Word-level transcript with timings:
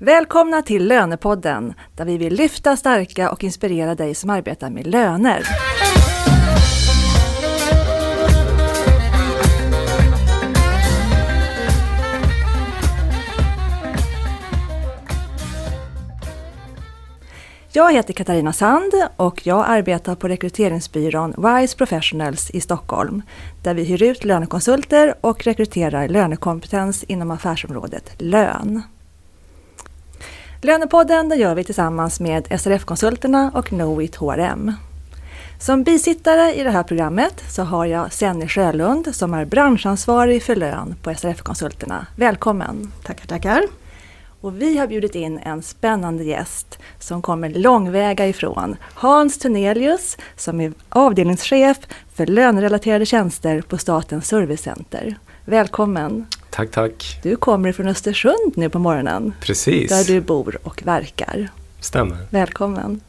Välkomna 0.00 0.62
till 0.62 0.88
Lönepodden 0.88 1.74
där 1.96 2.04
vi 2.04 2.18
vill 2.18 2.34
lyfta, 2.34 2.76
stärka 2.76 3.30
och 3.30 3.44
inspirera 3.44 3.94
dig 3.94 4.14
som 4.14 4.30
arbetar 4.30 4.70
med 4.70 4.86
löner. 4.86 5.42
Jag 17.72 17.92
heter 17.92 18.12
Katarina 18.12 18.52
Sand 18.52 18.92
och 19.16 19.46
jag 19.46 19.64
arbetar 19.68 20.14
på 20.14 20.28
rekryteringsbyrån 20.28 21.34
Wise 21.38 21.76
Professionals 21.76 22.50
i 22.50 22.60
Stockholm 22.60 23.22
där 23.62 23.74
vi 23.74 23.84
hyr 23.84 24.02
ut 24.02 24.24
lönekonsulter 24.24 25.14
och 25.20 25.44
rekryterar 25.44 26.08
lönekompetens 26.08 27.04
inom 27.04 27.30
affärsområdet 27.30 28.14
lön. 28.18 28.82
Lönepodden 30.62 31.28
det 31.28 31.36
gör 31.36 31.54
vi 31.54 31.64
tillsammans 31.64 32.20
med 32.20 32.60
SRF-konsulterna 32.60 33.50
och 33.54 33.66
Knowit 33.66 34.16
HRM. 34.16 34.72
Som 35.60 35.82
bisittare 35.82 36.54
i 36.54 36.62
det 36.62 36.70
här 36.70 36.82
programmet 36.82 37.44
så 37.48 37.62
har 37.62 37.86
jag 37.86 38.12
Senny 38.12 38.48
Sjölund 38.48 39.14
som 39.14 39.34
är 39.34 39.44
branschansvarig 39.44 40.42
för 40.42 40.56
lön 40.56 40.94
på 41.02 41.14
SRF-konsulterna. 41.14 42.06
Välkommen! 42.16 42.92
Tackar, 43.02 43.26
tackar! 43.26 43.62
Och 44.40 44.62
vi 44.62 44.78
har 44.78 44.86
bjudit 44.86 45.14
in 45.14 45.38
en 45.38 45.62
spännande 45.62 46.24
gäst 46.24 46.78
som 46.98 47.22
kommer 47.22 47.50
långväga 47.50 48.26
ifrån. 48.26 48.76
Hans 48.94 49.38
Tunelius 49.38 50.16
som 50.36 50.60
är 50.60 50.72
avdelningschef 50.88 51.78
för 52.14 52.26
lönerelaterade 52.26 53.06
tjänster 53.06 53.60
på 53.60 53.78
Statens 53.78 54.28
servicecenter. 54.28 55.18
Välkommen! 55.44 56.26
Tack, 56.50 56.70
tack! 56.70 57.18
Du 57.22 57.36
kommer 57.36 57.72
från 57.72 57.88
Östersund 57.88 58.52
nu 58.54 58.68
på 58.68 58.78
morgonen. 58.78 59.34
Precis! 59.40 59.90
Där 59.90 60.14
du 60.14 60.20
bor 60.20 60.58
och 60.62 60.82
verkar. 60.86 61.48
Stämmer. 61.80 62.18
Välkommen! 62.30 63.00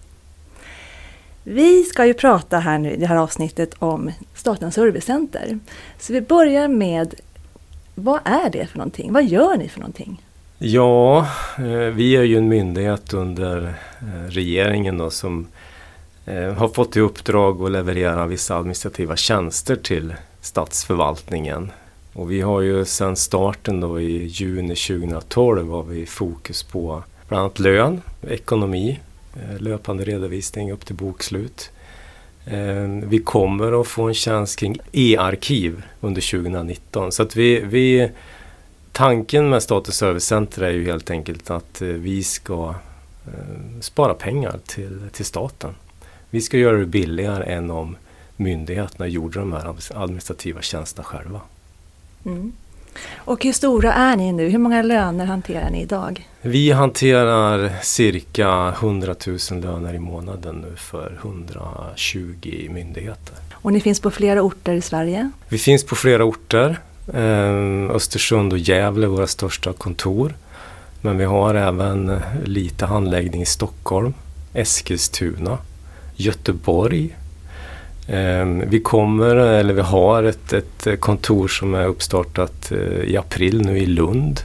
Vi 1.44 1.84
ska 1.84 2.06
ju 2.06 2.14
prata 2.14 2.60
här 2.60 2.78
nu 2.78 2.92
i 2.92 2.98
det 2.98 3.06
här 3.06 3.16
avsnittet 3.16 3.74
om 3.80 4.12
Statens 4.36 4.76
servicecenter. 4.76 5.60
Så 6.00 6.14
vi 6.14 6.22
börjar 6.22 6.68
med, 6.68 7.16
vad 7.96 8.20
är 8.26 8.50
det 8.50 8.66
för 8.66 8.78
någonting? 8.78 9.14
Vad 9.14 9.26
gör 9.26 9.58
ni 9.58 9.70
för 9.70 9.80
någonting? 9.80 10.22
Ja, 10.58 11.28
eh, 11.58 11.64
vi 11.74 12.16
är 12.16 12.24
ju 12.24 12.38
en 12.38 12.48
myndighet 12.48 13.14
under 13.14 13.74
eh, 14.02 14.30
regeringen 14.30 14.98
då, 14.98 15.10
som 15.10 15.48
eh, 16.26 16.54
har 16.54 16.68
fått 16.68 16.98
i 16.98 17.00
uppdrag 17.00 17.62
att 17.62 17.72
leverera 17.72 18.26
vissa 18.26 18.56
administrativa 18.56 19.16
tjänster 19.16 19.76
till 19.76 20.14
statsförvaltningen. 20.42 21.72
Och 22.14 22.32
vi 22.32 22.42
har 22.42 22.62
ju 22.62 22.86
sedan 22.86 23.16
starten 23.16 23.80
då 23.80 24.02
i 24.02 24.26
juni 24.26 24.76
2012 24.76 25.72
har 25.72 25.84
vi 25.84 26.06
fokus 26.06 26.64
på 26.64 27.04
bland 27.28 27.42
annat 27.42 27.60
lön, 27.60 28.02
ekonomi, 28.28 29.00
eh, 29.36 29.62
löpande 29.62 30.04
redovisning 30.04 30.72
upp 30.72 30.86
till 30.86 30.96
bokslut. 30.96 31.72
Ehm, 32.46 33.10
vi 33.10 33.20
kommer 33.20 33.82
att 33.82 33.88
få 33.88 34.04
en 34.04 34.14
tjänst 34.14 34.60
kring 34.60 34.78
e-arkiv 34.92 35.84
under 36.02 36.22
2019 36.22 37.12
så 37.12 37.24
att 37.24 37.36
vi, 37.36 37.60
vi 37.60 38.10
Tanken 38.92 39.50
med 39.50 39.64
Statens 39.64 39.98
servicecenter 39.98 40.62
är 40.62 40.72
ju 40.72 40.86
helt 40.86 41.10
enkelt 41.10 41.50
att 41.50 41.82
eh, 41.82 41.88
vi 41.88 42.24
ska 42.24 42.76
eh, 43.28 43.80
spara 43.82 44.14
pengar 44.14 44.60
till, 44.66 45.10
till 45.12 45.26
staten. 45.26 45.76
Vi 46.30 46.42
ska 46.42 46.58
göra 46.58 46.78
det 46.78 46.86
billigare 46.86 47.54
än 47.54 47.72
om 47.72 47.98
myndigheterna 48.36 49.08
gjorde 49.08 49.40
de 49.40 49.54
här 49.54 49.76
administrativa 49.94 50.62
tjänsterna 50.62 51.04
själva. 51.04 51.42
Mm. 52.26 52.52
Och 53.16 53.44
hur 53.44 53.54
stora 53.54 53.94
är 53.94 54.16
ni 54.16 54.32
nu? 54.32 54.50
Hur 54.50 54.58
många 54.58 54.82
löner 54.82 55.26
hanterar 55.26 55.70
ni 55.70 55.82
idag? 55.82 56.28
Vi 56.42 56.72
hanterar 56.72 57.72
cirka 57.82 58.74
100 58.80 59.16
000 59.52 59.62
löner 59.62 59.94
i 59.94 60.00
månaden 60.00 60.56
nu 60.56 60.76
för 60.76 61.20
120 61.22 62.68
myndigheter. 62.70 63.36
Och 63.54 63.74
ni 63.74 63.82
finns 63.82 64.00
på 64.00 64.12
flera 64.12 64.42
orter 64.42 64.74
i 64.74 64.82
Sverige? 64.82 65.32
Vi 65.50 65.58
finns 65.58 65.86
på 65.86 65.96
flera 65.96 66.24
orter. 66.24 66.80
Eh, 67.14 67.96
Östersund 67.96 68.54
och 68.54 68.60
Gävle 68.60 69.06
är 69.06 69.10
våra 69.10 69.28
största 69.28 69.74
kontor. 69.74 70.34
Men 71.02 71.18
vi 71.18 71.26
har 71.26 71.56
även 71.56 72.10
eh, 72.10 72.22
lite 72.44 72.86
handläggning 72.86 73.42
i 73.42 73.46
Stockholm, 73.46 74.14
Eskilstuna, 74.54 75.58
Göteborg. 76.16 77.16
Eh, 78.10 78.46
vi 78.46 78.80
kommer, 78.80 79.36
eller 79.36 79.74
vi 79.74 79.82
har 79.82 80.24
ett, 80.24 80.54
ett 80.54 81.00
kontor 81.00 81.48
som 81.48 81.74
är 81.74 81.86
uppstartat 81.86 82.72
i 83.04 83.18
april 83.18 83.62
nu 83.62 83.78
i 83.78 83.86
Lund. 83.86 84.40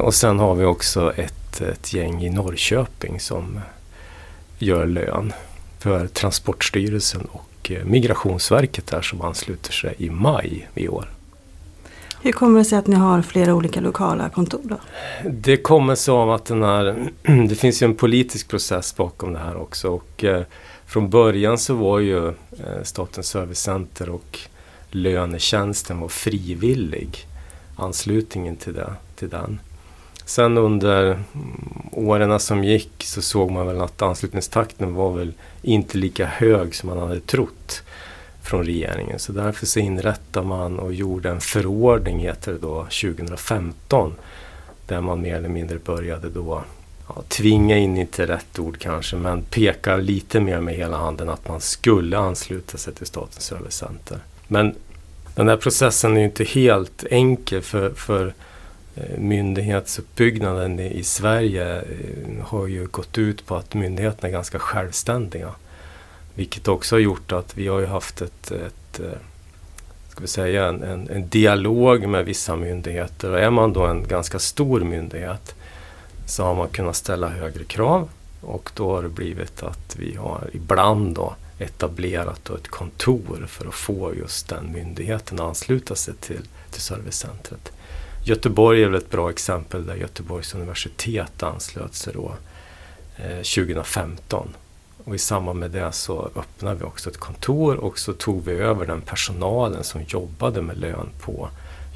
Och 0.00 0.14
sen 0.14 0.38
har 0.38 0.54
vi 0.54 0.64
också 0.64 1.12
ett, 1.16 1.60
ett 1.60 1.94
gäng 1.94 2.22
i 2.22 2.30
Norrköping 2.30 3.20
som 3.20 3.60
gör 4.58 4.86
lön 4.86 5.32
för 5.78 6.06
Transportstyrelsen 6.06 7.28
och 7.32 7.48
Eh, 7.70 7.84
Migrationsverket 7.84 8.86
där 8.86 9.00
som 9.00 9.22
ansluter 9.22 9.72
sig 9.72 9.94
i 9.98 10.10
maj 10.10 10.68
i 10.74 10.88
år. 10.88 11.10
Hur 12.22 12.32
kommer 12.32 12.58
det 12.58 12.64
sig 12.64 12.78
att 12.78 12.86
ni 12.86 12.96
har 12.96 13.22
flera 13.22 13.54
olika 13.54 13.80
lokala 13.80 14.28
kontor 14.28 14.60
då? 14.62 14.76
Det 15.30 15.56
kommer 15.56 15.94
sig 15.94 16.12
av 16.12 16.30
att 16.30 16.44
den 16.44 16.62
här, 16.62 17.10
det 17.48 17.54
finns 17.54 17.82
ju 17.82 17.84
en 17.84 17.94
politisk 17.94 18.48
process 18.48 18.96
bakom 18.96 19.32
det 19.32 19.38
här 19.38 19.56
också. 19.56 19.88
Och, 19.88 20.24
eh, 20.24 20.42
från 20.88 21.10
början 21.10 21.58
så 21.58 21.74
var 21.74 21.98
ju 21.98 22.28
eh, 22.28 22.82
Statens 22.82 23.28
servicecenter 23.28 24.08
och 24.08 24.38
lönetjänsten 24.90 26.00
var 26.00 26.08
frivillig. 26.08 27.26
Anslutningen 27.76 28.56
till, 28.56 28.74
det, 28.74 28.92
till 29.16 29.28
den. 29.28 29.60
Sen 30.24 30.58
under 30.58 31.04
mm, 31.04 31.20
åren 31.92 32.40
som 32.40 32.64
gick 32.64 33.04
så 33.04 33.22
såg 33.22 33.50
man 33.50 33.66
väl 33.66 33.80
att 33.80 34.02
anslutningstakten 34.02 34.94
var 34.94 35.12
väl 35.12 35.32
inte 35.62 35.98
lika 35.98 36.26
hög 36.26 36.74
som 36.74 36.88
man 36.88 36.98
hade 36.98 37.20
trott 37.20 37.82
från 38.42 38.64
regeringen. 38.64 39.18
Så 39.18 39.32
därför 39.32 39.66
så 39.66 39.78
inrättade 39.80 40.46
man 40.46 40.78
och 40.78 40.94
gjorde 40.94 41.30
en 41.30 41.40
förordning, 41.40 42.18
heter 42.18 42.52
det 42.52 42.58
då, 42.58 42.82
2015. 42.82 44.14
Där 44.86 45.00
man 45.00 45.20
mer 45.20 45.34
eller 45.34 45.48
mindre 45.48 45.78
började 45.78 46.28
då 46.28 46.62
ja, 47.08 47.22
tvinga 47.28 47.76
in, 47.76 47.96
inte 47.96 48.26
rätt 48.26 48.58
ord 48.58 48.78
kanske, 48.78 49.16
men 49.16 49.42
peka 49.42 49.96
lite 49.96 50.40
mer 50.40 50.60
med 50.60 50.74
hela 50.74 50.96
handen 50.96 51.28
att 51.28 51.48
man 51.48 51.60
skulle 51.60 52.18
ansluta 52.18 52.78
sig 52.78 52.94
till 52.94 53.06
Statens 53.06 53.44
servicecenter. 53.44 54.18
Men 54.48 54.74
den 55.34 55.48
här 55.48 55.56
processen 55.56 56.16
är 56.16 56.20
ju 56.20 56.26
inte 56.26 56.44
helt 56.44 57.04
enkel 57.10 57.62
för, 57.62 57.90
för 57.90 58.34
eh, 58.96 59.18
myndighetsuppbyggnaden 59.18 60.80
i 60.80 61.02
Sverige 61.02 61.76
eh, 61.76 62.44
har 62.44 62.66
ju 62.66 62.86
gått 62.86 63.18
ut 63.18 63.46
på 63.46 63.56
att 63.56 63.74
myndigheterna 63.74 64.28
är 64.28 64.32
ganska 64.32 64.58
självständiga. 64.58 65.50
Vilket 66.34 66.68
också 66.68 66.94
har 66.94 67.00
gjort 67.00 67.32
att 67.32 67.56
vi 67.56 67.68
har 67.68 67.80
ju 67.80 67.86
haft 67.86 68.22
ett, 68.22 68.50
ett 68.50 69.00
eh, 69.00 69.18
ska 70.08 70.20
vi 70.20 70.28
säga, 70.28 70.66
en, 70.66 70.82
en, 70.82 71.08
en, 71.10 71.28
dialog 71.28 72.08
med 72.08 72.24
vissa 72.24 72.56
myndigheter. 72.56 73.30
Och 73.30 73.40
är 73.40 73.50
man 73.50 73.72
då 73.72 73.86
en 73.86 74.06
ganska 74.08 74.38
stor 74.38 74.80
myndighet 74.80 75.54
så 76.28 76.44
har 76.44 76.54
man 76.54 76.68
kunnat 76.68 76.96
ställa 76.96 77.28
högre 77.28 77.64
krav. 77.64 78.08
Och 78.40 78.70
då 78.74 78.94
har 78.94 79.02
det 79.02 79.08
blivit 79.08 79.62
att 79.62 79.96
vi 79.96 80.14
har 80.14 80.50
ibland 80.52 81.14
då 81.14 81.34
etablerat 81.58 82.40
då 82.44 82.54
ett 82.54 82.68
kontor 82.68 83.46
för 83.48 83.68
att 83.68 83.74
få 83.74 84.14
just 84.14 84.48
den 84.48 84.72
myndigheten 84.72 85.40
att 85.40 85.46
ansluta 85.46 85.94
sig 85.94 86.14
till, 86.14 86.48
till 86.70 86.80
servicecentret. 86.80 87.72
Göteborg 88.24 88.82
är 88.82 88.88
väl 88.88 88.98
ett 88.98 89.10
bra 89.10 89.30
exempel 89.30 89.86
där 89.86 89.94
Göteborgs 89.94 90.54
universitet 90.54 91.42
anslöt 91.42 91.94
sig 91.94 92.14
då 92.14 92.34
eh, 93.16 93.36
2015. 93.36 94.48
Och 95.04 95.14
i 95.14 95.18
samband 95.18 95.58
med 95.58 95.70
det 95.70 95.92
så 95.92 96.30
öppnade 96.36 96.76
vi 96.76 96.84
också 96.84 97.10
ett 97.10 97.16
kontor 97.16 97.76
och 97.76 97.98
så 97.98 98.12
tog 98.12 98.44
vi 98.44 98.52
över 98.52 98.86
den 98.86 99.00
personalen 99.00 99.84
som 99.84 100.02
jobbade 100.02 100.62
med 100.62 100.78
lön 100.78 101.08
på 101.20 101.48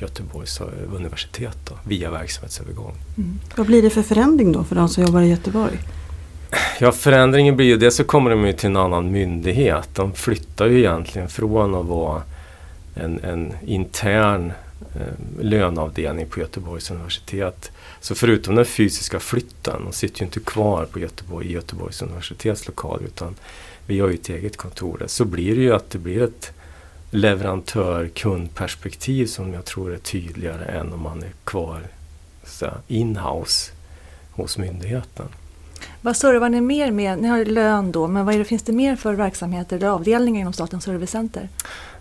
Göteborgs 0.03 0.61
universitet 0.97 1.57
då, 1.69 1.79
via 1.85 2.11
verksamhetsövergång. 2.11 2.95
Mm. 3.17 3.41
Vad 3.57 3.67
blir 3.67 3.83
det 3.83 3.91
för 3.91 4.03
förändring 4.03 4.53
då 4.53 4.65
för 4.65 4.77
de 4.77 4.89
som 4.89 5.05
jobbar 5.05 5.23
i 5.23 5.29
Göteborg? 5.29 5.79
Ja, 6.81 6.93
förändringen 6.93 7.57
blir 7.57 7.67
ju 7.67 7.77
det 7.77 7.91
så 7.91 8.05
kommer 8.05 8.31
de 8.31 8.47
ju 8.47 8.53
till 8.53 8.67
en 8.67 8.77
annan 8.77 9.11
myndighet. 9.11 9.89
De 9.95 10.13
flyttar 10.13 10.67
ju 10.67 10.79
egentligen 10.79 11.29
från 11.29 11.75
att 11.75 11.87
vara 11.87 12.23
en, 12.95 13.21
en 13.25 13.53
intern 13.67 14.53
eh, 14.95 15.41
löneavdelning 15.41 16.27
på 16.27 16.41
Göteborgs 16.41 16.91
universitet. 16.91 17.71
Så 18.01 18.15
förutom 18.15 18.55
den 18.55 18.65
fysiska 18.65 19.21
flytten, 19.21 19.85
de 19.85 19.93
sitter 19.93 20.21
ju 20.21 20.25
inte 20.25 20.41
kvar 20.41 20.85
på 20.85 20.99
Göteborg, 20.99 21.47
i 21.47 21.53
Göteborgs 21.53 22.03
universitets 22.03 22.67
lokal 22.67 23.01
utan 23.05 23.35
vi 23.87 24.01
har 24.01 24.09
ju 24.09 24.15
ett 24.15 24.29
eget 24.29 24.57
kontor 24.57 24.97
där, 24.99 25.07
så 25.07 25.25
blir 25.25 25.57
det 25.57 25.63
ju 25.63 25.75
att 25.75 25.91
det 25.91 25.99
blir 25.99 26.23
ett 26.23 26.53
leverantör-kundperspektiv 27.13 29.27
som 29.27 29.55
jag 29.55 29.65
tror 29.65 29.95
är 29.95 29.99
tydligare 29.99 30.65
än 30.65 30.93
om 30.93 31.03
man 31.03 31.23
är 31.23 31.33
kvar 31.45 31.81
in-house 32.89 33.73
hos 34.31 34.59
myndigheten. 34.59 35.27
Vad 36.01 36.17
servar 36.17 36.49
ni 36.49 36.61
mer 36.61 36.91
med? 36.91 37.19
Ni 37.19 37.29
har 37.29 37.45
lön 37.45 37.93
då, 37.93 38.09
men 38.09 38.27
vad 38.27 38.35
det, 38.35 38.45
finns 38.45 38.63
det 38.63 38.73
mer 38.73 38.97
för 38.97 39.15
verksamheter 39.15 39.77
eller 39.77 39.89
avdelningar 39.89 40.41
inom 40.41 40.53
Statens 40.53 40.85
servicecenter? 40.85 41.49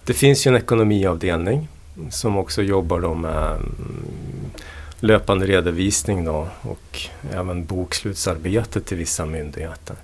Det 0.05 0.13
finns 0.13 0.47
ju 0.47 0.49
en 0.49 0.55
ekonomiavdelning 0.55 1.67
som 2.09 2.37
också 2.37 2.61
jobbar 2.61 3.15
med 3.15 3.59
löpande 4.99 5.45
redovisning 5.45 6.25
då 6.25 6.47
och 6.61 6.99
även 7.31 7.65
bokslutsarbete 7.65 8.81
till 8.81 8.97
vissa 8.97 9.25
myndigheter. 9.25 9.95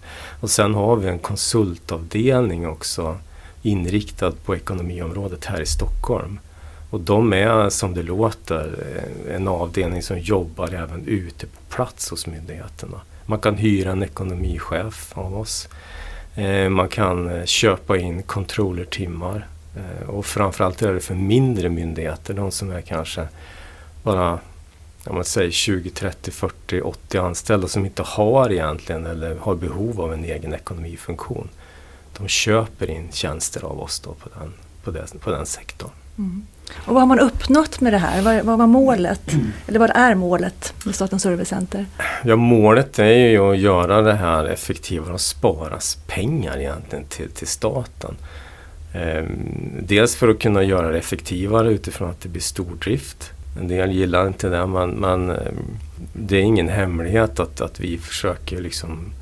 Och 0.42 0.50
sen 0.50 0.74
har 0.74 0.96
vi 0.96 1.08
en 1.08 1.20
konsultavdelning 1.20 2.68
också 2.68 3.18
inriktad 3.62 4.32
på 4.46 4.56
ekonomiområdet 4.56 5.46
här 5.46 5.62
i 5.62 5.66
Stockholm. 5.66 6.40
Och 6.90 7.00
de 7.00 7.34
är 7.34 7.70
som 7.70 7.94
det 7.94 8.04
låter 8.04 8.76
en 9.32 9.48
avdelning 9.48 10.02
som 10.02 10.20
jobbar 10.20 10.74
även 10.74 11.08
ute 11.08 11.46
på 11.46 11.60
plats 11.70 12.10
hos 12.10 12.28
myndigheterna. 12.28 13.02
Man 13.26 13.40
kan 13.40 13.56
hyra 13.56 13.92
en 13.92 14.04
ekonomichef 14.04 15.18
av 15.18 15.38
oss. 15.38 15.70
Eh, 16.36 16.70
man 16.70 16.90
kan 16.90 17.30
eh, 17.30 17.46
köpa 17.46 17.98
in 17.98 18.24
controllertimmar 18.24 19.48
eh, 19.76 20.10
och 20.10 20.26
framförallt 20.26 20.82
är 20.82 20.94
det 20.94 21.00
för 21.00 21.16
mindre 21.16 21.70
myndigheter, 21.70 22.34
de 22.34 22.52
som 22.52 22.72
är 22.72 22.82
kanske 22.82 23.28
bara 24.04 24.40
om 25.06 25.16
man 25.16 25.26
säger 25.26 25.52
20, 25.52 25.90
30, 25.90 26.32
40, 26.32 26.82
80 26.82 27.18
anställda 27.18 27.68
som 27.68 27.86
inte 27.86 28.04
har 28.04 28.52
egentligen 28.52 29.06
eller 29.06 29.36
har 29.36 29.56
behov 29.56 30.02
av 30.02 30.14
en 30.14 30.24
egen 30.24 30.54
ekonomifunktion. 30.54 31.50
De 32.18 32.28
köper 32.28 32.90
in 32.90 33.08
tjänster 33.12 33.66
av 33.66 33.82
oss 33.82 34.00
då 34.00 34.14
på 34.14 34.30
den, 34.40 34.54
på 34.84 34.92
den, 34.92 35.08
på 35.20 35.32
den 35.32 35.46
sektorn. 35.46 35.92
Mm. 36.18 36.46
Och 36.76 36.94
vad 36.94 37.02
har 37.02 37.08
man 37.08 37.20
uppnått 37.20 37.82
med 37.82 37.94
det 37.94 37.98
här? 37.98 38.22
Vad, 38.22 38.46
vad 38.46 38.58
var 38.58 38.68
målet? 38.68 39.34
Mm. 39.34 39.52
Eller 39.68 39.80
vad 39.80 39.90
är 39.90 40.16
målet 40.16 40.74
med 40.86 40.96
Statens 40.96 41.24
servicecenter? 41.24 41.86
Ja, 42.24 42.36
målet 42.36 43.00
är 43.00 43.30
ju 43.30 43.52
att 43.52 43.58
göra 43.58 44.02
det 44.02 44.14
här 44.14 44.46
effektivare 44.46 45.14
och 45.14 45.22
sparas 45.22 45.98
pengar 46.08 46.58
egentligen 46.58 47.06
till, 47.06 47.32
till 47.32 47.48
staten. 47.48 48.16
Ehm, 48.94 49.30
dels 49.82 50.16
för 50.16 50.28
att 50.28 50.40
kunna 50.40 50.64
göra 50.64 50.92
det 50.92 50.98
effektivare 50.98 51.72
utifrån 51.72 52.10
att 52.10 52.22
det 52.22 52.30
blir 52.30 52.42
stordrift. 52.42 53.32
En 53.60 53.68
del 53.68 53.92
gillar 53.92 54.28
inte 54.28 54.50
det 54.50 54.68
men, 54.68 54.90
men 54.90 55.30
ehm, 55.30 55.78
det 56.14 56.38
är 56.38 56.42
ingen 56.42 56.70
hemlighet 56.70 57.40
att, 57.40 57.62
att 57.62 57.80
vi 57.80 57.98
försöker 57.98 58.62
liksom 58.62 59.14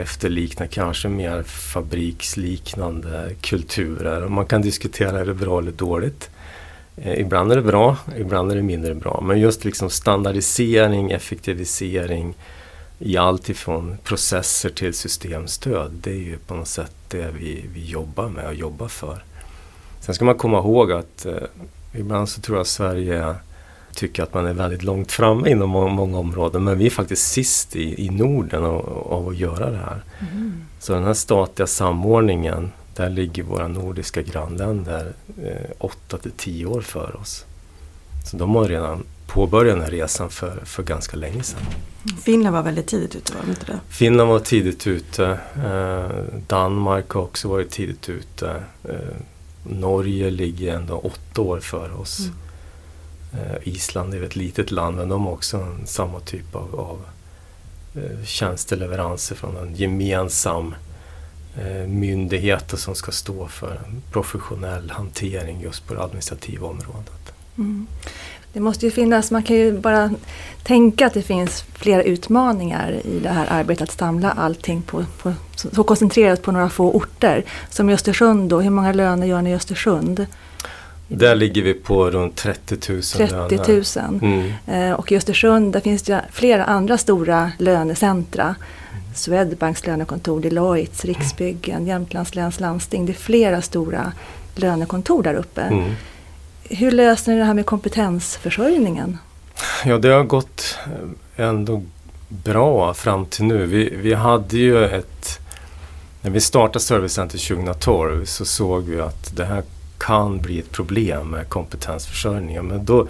efterlikna 0.00 0.66
kanske 0.66 1.08
mer 1.08 1.42
fabriksliknande 1.42 3.30
kulturer. 3.40 4.24
Och 4.24 4.30
man 4.30 4.46
kan 4.46 4.62
diskutera 4.62 5.20
är 5.20 5.26
det 5.26 5.34
bra 5.34 5.58
eller 5.58 5.72
dåligt. 5.72 6.30
Eh, 6.96 7.20
ibland 7.20 7.52
är 7.52 7.56
det 7.56 7.62
bra, 7.62 7.96
ibland 8.16 8.52
är 8.52 8.56
det 8.56 8.62
mindre 8.62 8.94
bra. 8.94 9.20
Men 9.26 9.40
just 9.40 9.64
liksom 9.64 9.90
standardisering, 9.90 11.10
effektivisering 11.10 12.34
i 12.98 13.16
allt 13.16 13.48
ifrån 13.48 13.98
processer 14.04 14.70
till 14.70 14.94
systemstöd. 14.94 15.90
Det 15.92 16.10
är 16.10 16.14
ju 16.14 16.38
på 16.38 16.54
något 16.54 16.68
sätt 16.68 16.92
det 17.08 17.30
vi, 17.38 17.64
vi 17.74 17.84
jobbar 17.84 18.28
med 18.28 18.46
och 18.46 18.54
jobbar 18.54 18.88
för. 18.88 19.24
Sen 20.00 20.14
ska 20.14 20.24
man 20.24 20.34
komma 20.34 20.58
ihåg 20.58 20.92
att 20.92 21.26
eh, 21.26 21.34
ibland 21.92 22.28
så 22.28 22.40
tror 22.40 22.58
jag 22.58 22.66
Sverige 22.66 23.34
tycker 23.98 24.22
att 24.22 24.34
man 24.34 24.46
är 24.46 24.52
väldigt 24.52 24.82
långt 24.82 25.12
framme 25.12 25.50
inom 25.50 25.70
må 25.70 25.88
många 25.88 26.18
områden. 26.18 26.64
Men 26.64 26.78
vi 26.78 26.86
är 26.86 26.90
faktiskt 26.90 27.32
sist 27.32 27.76
i, 27.76 28.06
i 28.06 28.10
Norden 28.10 28.64
av, 28.64 29.28
att 29.28 29.36
göra 29.36 29.70
det 29.70 29.76
här. 29.76 30.02
Mm. 30.32 30.62
Så 30.80 30.92
den 30.92 31.04
här 31.04 31.14
statliga 31.14 31.66
samordningen 31.66 32.72
där 32.96 33.10
ligger 33.10 33.42
våra 33.42 33.68
nordiska 33.68 34.22
grannländer 34.22 35.12
eh, 35.42 35.70
8 35.78 36.18
till 36.18 36.30
10 36.30 36.66
år 36.66 36.80
för 36.80 37.16
oss. 37.20 37.44
Så 38.30 38.36
de 38.36 38.54
har 38.54 38.64
redan 38.64 39.04
påbörjat 39.26 39.76
den 39.76 39.84
här 39.84 39.90
resan 39.90 40.30
för, 40.30 40.60
för 40.64 40.82
ganska 40.82 41.16
länge 41.16 41.42
sedan. 41.42 41.60
Finland 42.22 42.56
var 42.56 42.62
väldigt 42.62 42.86
tidigt 42.86 43.16
ute, 43.16 43.34
var 43.34 43.42
de 43.42 43.50
inte 43.50 43.66
det? 43.66 43.80
Finland 43.88 44.30
var 44.30 44.38
tidigt 44.38 44.86
ute. 44.86 45.38
Eh, 45.64 46.40
Danmark 46.46 47.10
har 47.10 47.22
också 47.22 47.48
varit 47.48 47.70
tidigt 47.70 48.08
ute. 48.08 48.62
Eh, 48.84 49.16
Norge 49.62 50.30
ligger 50.30 50.74
ändå 50.74 50.94
åtta 50.94 51.42
år 51.42 51.60
före 51.60 51.92
oss. 51.92 52.18
Mm. 52.20 52.34
Eh, 53.32 53.68
Island 53.68 54.14
är 54.14 54.22
ett 54.22 54.36
litet 54.36 54.70
land 54.70 54.96
men 54.96 55.08
de 55.08 55.24
har 55.24 55.32
också 55.32 55.76
samma 55.84 56.20
typ 56.20 56.54
av, 56.54 56.80
av 56.80 57.04
eh, 57.94 58.24
tjänsteleveranser 58.24 59.34
från 59.34 59.56
en 59.56 59.74
gemensam 59.74 60.74
eh, 61.56 61.86
myndighet 61.86 62.58
myndigheter 62.68 62.76
som 62.76 62.94
ska 62.94 63.12
stå 63.12 63.48
för 63.48 63.80
professionell 64.12 64.90
hantering 64.90 65.60
just 65.60 65.86
på 65.86 65.94
det 65.94 66.02
administrativa 66.02 66.66
området. 66.66 67.32
Mm. 67.58 67.86
Det 68.52 68.60
måste 68.60 68.86
ju 68.86 68.92
finnas, 68.92 69.30
man 69.30 69.42
kan 69.42 69.56
ju 69.56 69.78
bara 69.78 70.10
tänka 70.62 71.06
att 71.06 71.14
det 71.14 71.22
finns 71.22 71.64
flera 71.74 72.02
utmaningar 72.02 73.00
i 73.04 73.18
det 73.22 73.28
här 73.28 73.46
arbetet 73.50 73.88
att 73.88 73.98
samla 73.98 74.30
allting 74.30 74.82
på, 74.82 75.04
på, 75.22 75.34
så 75.54 75.84
koncentrerat 75.84 76.42
på 76.42 76.52
några 76.52 76.68
få 76.68 76.90
orter. 76.92 77.44
Som 77.70 77.90
i 77.90 77.92
Östersund 77.92 78.50
då, 78.50 78.60
hur 78.60 78.70
många 78.70 78.92
löner 78.92 79.26
gör 79.26 79.42
ni 79.42 79.50
i 79.50 79.54
Östersund? 79.54 80.26
Där 81.08 81.34
ligger 81.34 81.62
vi 81.62 81.74
på 81.74 82.10
runt 82.10 82.36
30 82.36 82.92
000 82.92 83.02
30 83.02 84.00
000. 84.00 84.20
Mm. 84.22 84.52
Eh, 84.66 84.92
och 84.92 85.12
i 85.12 85.16
Östersund 85.16 85.72
där 85.72 85.80
finns 85.80 86.02
det 86.02 86.24
flera 86.32 86.64
andra 86.64 86.98
stora 86.98 87.52
lönecentra. 87.58 88.54
Swedbanks 89.14 89.86
lönekontor, 89.86 90.40
Deloittes, 90.40 91.04
Riksbyggen, 91.04 91.86
Jämtlands 91.86 92.34
läns 92.34 92.60
landsting. 92.60 93.06
Det 93.06 93.12
är 93.12 93.14
flera 93.14 93.62
stora 93.62 94.12
lönekontor 94.54 95.22
där 95.22 95.34
uppe. 95.34 95.62
Mm. 95.62 95.92
Hur 96.64 96.90
löser 96.90 97.32
ni 97.32 97.38
det 97.38 97.44
här 97.44 97.54
med 97.54 97.66
kompetensförsörjningen? 97.66 99.18
Ja, 99.84 99.98
det 99.98 100.08
har 100.08 100.24
gått 100.24 100.76
eh, 101.36 101.46
ändå 101.46 101.82
bra 102.28 102.94
fram 102.94 103.26
till 103.26 103.44
nu. 103.44 103.66
Vi, 103.66 103.96
vi 103.96 104.14
hade 104.14 104.56
ju 104.56 104.84
ett... 104.84 105.40
När 106.20 106.30
vi 106.30 106.40
startade 106.40 106.80
Servicecenter 106.80 107.48
2012 107.48 108.24
så 108.24 108.44
såg 108.44 108.84
vi 108.84 109.00
att 109.00 109.36
det 109.36 109.44
här 109.44 109.62
kan 109.98 110.38
bli 110.38 110.58
ett 110.58 110.70
problem 110.70 111.28
med 111.28 111.48
kompetensförsörjningen. 111.48 112.66
Men 112.66 112.84
då, 112.84 113.08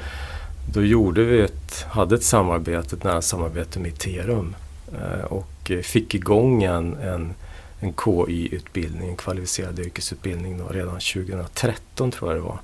då 0.73 0.85
gjorde 0.85 1.25
vi 1.25 1.41
ett, 1.41 1.87
hade 1.89 2.15
ett 2.15 2.25
samarbete, 2.25 2.97
ett 2.97 3.05
nära 3.05 3.23
samarbete 3.23 3.79
med 3.79 3.91
Iterum. 3.91 4.57
Eh, 4.93 5.25
och 5.25 5.73
fick 5.83 6.15
igång 6.15 6.63
en, 6.63 6.97
en, 6.97 7.35
en 7.81 7.93
KY-utbildning, 7.93 9.09
en 9.09 9.17
kvalificerad 9.17 9.79
yrkesutbildning 9.79 10.59
då, 10.59 10.69
redan 10.69 10.95
2013 10.95 12.11
tror 12.11 12.31
jag 12.31 12.41
det 12.41 12.45
var. 12.45 12.59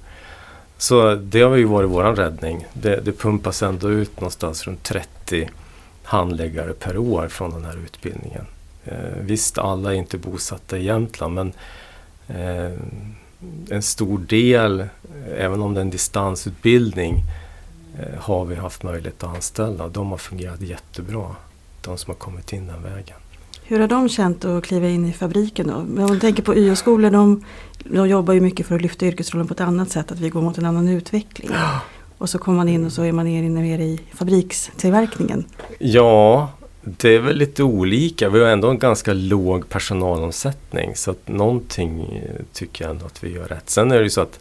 Så 0.78 1.14
det 1.14 1.40
har 1.40 1.56
ju 1.56 1.64
varit 1.64 1.90
vår 1.90 2.04
räddning. 2.04 2.66
Det, 2.72 3.00
det 3.04 3.12
pumpas 3.12 3.62
ändå 3.62 3.90
ut 3.90 4.20
någonstans 4.20 4.66
runt 4.66 4.82
30 4.82 5.50
handläggare 6.02 6.72
per 6.72 6.98
år 6.98 7.28
från 7.28 7.50
den 7.50 7.64
här 7.64 7.78
utbildningen. 7.84 8.46
Eh, 8.84 9.18
visst, 9.20 9.58
alla 9.58 9.94
är 9.94 9.98
inte 9.98 10.18
bosatta 10.18 10.78
i 10.78 10.84
Jämtland 10.84 11.34
men 11.34 11.52
eh, 12.28 12.78
en 13.70 13.82
stor 13.82 14.18
del, 14.18 14.86
även 15.36 15.62
om 15.62 15.74
det 15.74 15.80
är 15.80 15.82
en 15.82 15.90
distansutbildning, 15.90 17.22
eh, 17.98 18.20
har 18.20 18.44
vi 18.44 18.54
haft 18.54 18.82
möjlighet 18.82 19.24
att 19.24 19.34
anställa. 19.34 19.88
De 19.88 20.10
har 20.10 20.18
fungerat 20.18 20.60
jättebra 20.60 21.26
de 21.80 21.98
som 21.98 22.10
har 22.10 22.18
kommit 22.18 22.52
in 22.52 22.66
den 22.66 22.82
vägen. 22.82 23.16
Hur 23.66 23.80
har 23.80 23.88
de 23.88 24.08
känt 24.08 24.44
att 24.44 24.64
kliva 24.64 24.88
in 24.88 25.06
i 25.06 25.12
fabriken 25.12 25.66
då? 25.66 25.74
Om 25.74 25.94
man 25.94 26.20
tänker 26.20 26.42
på 26.42 26.56
YA-skolor, 26.56 27.10
de, 27.10 27.44
de 27.84 28.08
jobbar 28.08 28.34
ju 28.34 28.40
mycket 28.40 28.66
för 28.66 28.74
att 28.74 28.82
lyfta 28.82 29.06
yrkesrollen 29.06 29.48
på 29.48 29.54
ett 29.54 29.60
annat 29.60 29.90
sätt, 29.90 30.12
att 30.12 30.18
vi 30.20 30.28
går 30.28 30.42
mot 30.42 30.58
en 30.58 30.66
annan 30.66 30.88
utveckling. 30.88 31.50
Och 32.18 32.30
så 32.30 32.38
kommer 32.38 32.56
man 32.56 32.68
in 32.68 32.84
och 32.84 32.92
så 32.92 33.02
är 33.02 33.12
man 33.12 33.26
inne 33.26 33.60
mer 33.60 33.78
i 33.78 34.00
fabrikstillverkningen. 34.14 35.44
Ja, 35.78 36.48
det 36.84 37.08
är 37.08 37.18
väl 37.18 37.36
lite 37.36 37.62
olika. 37.62 38.28
Vi 38.28 38.40
har 38.40 38.46
ändå 38.46 38.70
en 38.70 38.78
ganska 38.78 39.12
låg 39.12 39.68
personalomsättning 39.68 40.96
så 40.96 41.10
att 41.10 41.28
någonting 41.28 42.00
eh, 42.00 42.44
tycker 42.52 42.84
jag 42.84 42.90
ändå 42.90 43.06
att 43.06 43.24
vi 43.24 43.32
gör 43.32 43.44
rätt. 43.44 43.70
Sen 43.70 43.92
är 43.92 43.96
det 43.96 44.02
ju 44.02 44.10
så 44.10 44.20
att 44.20 44.40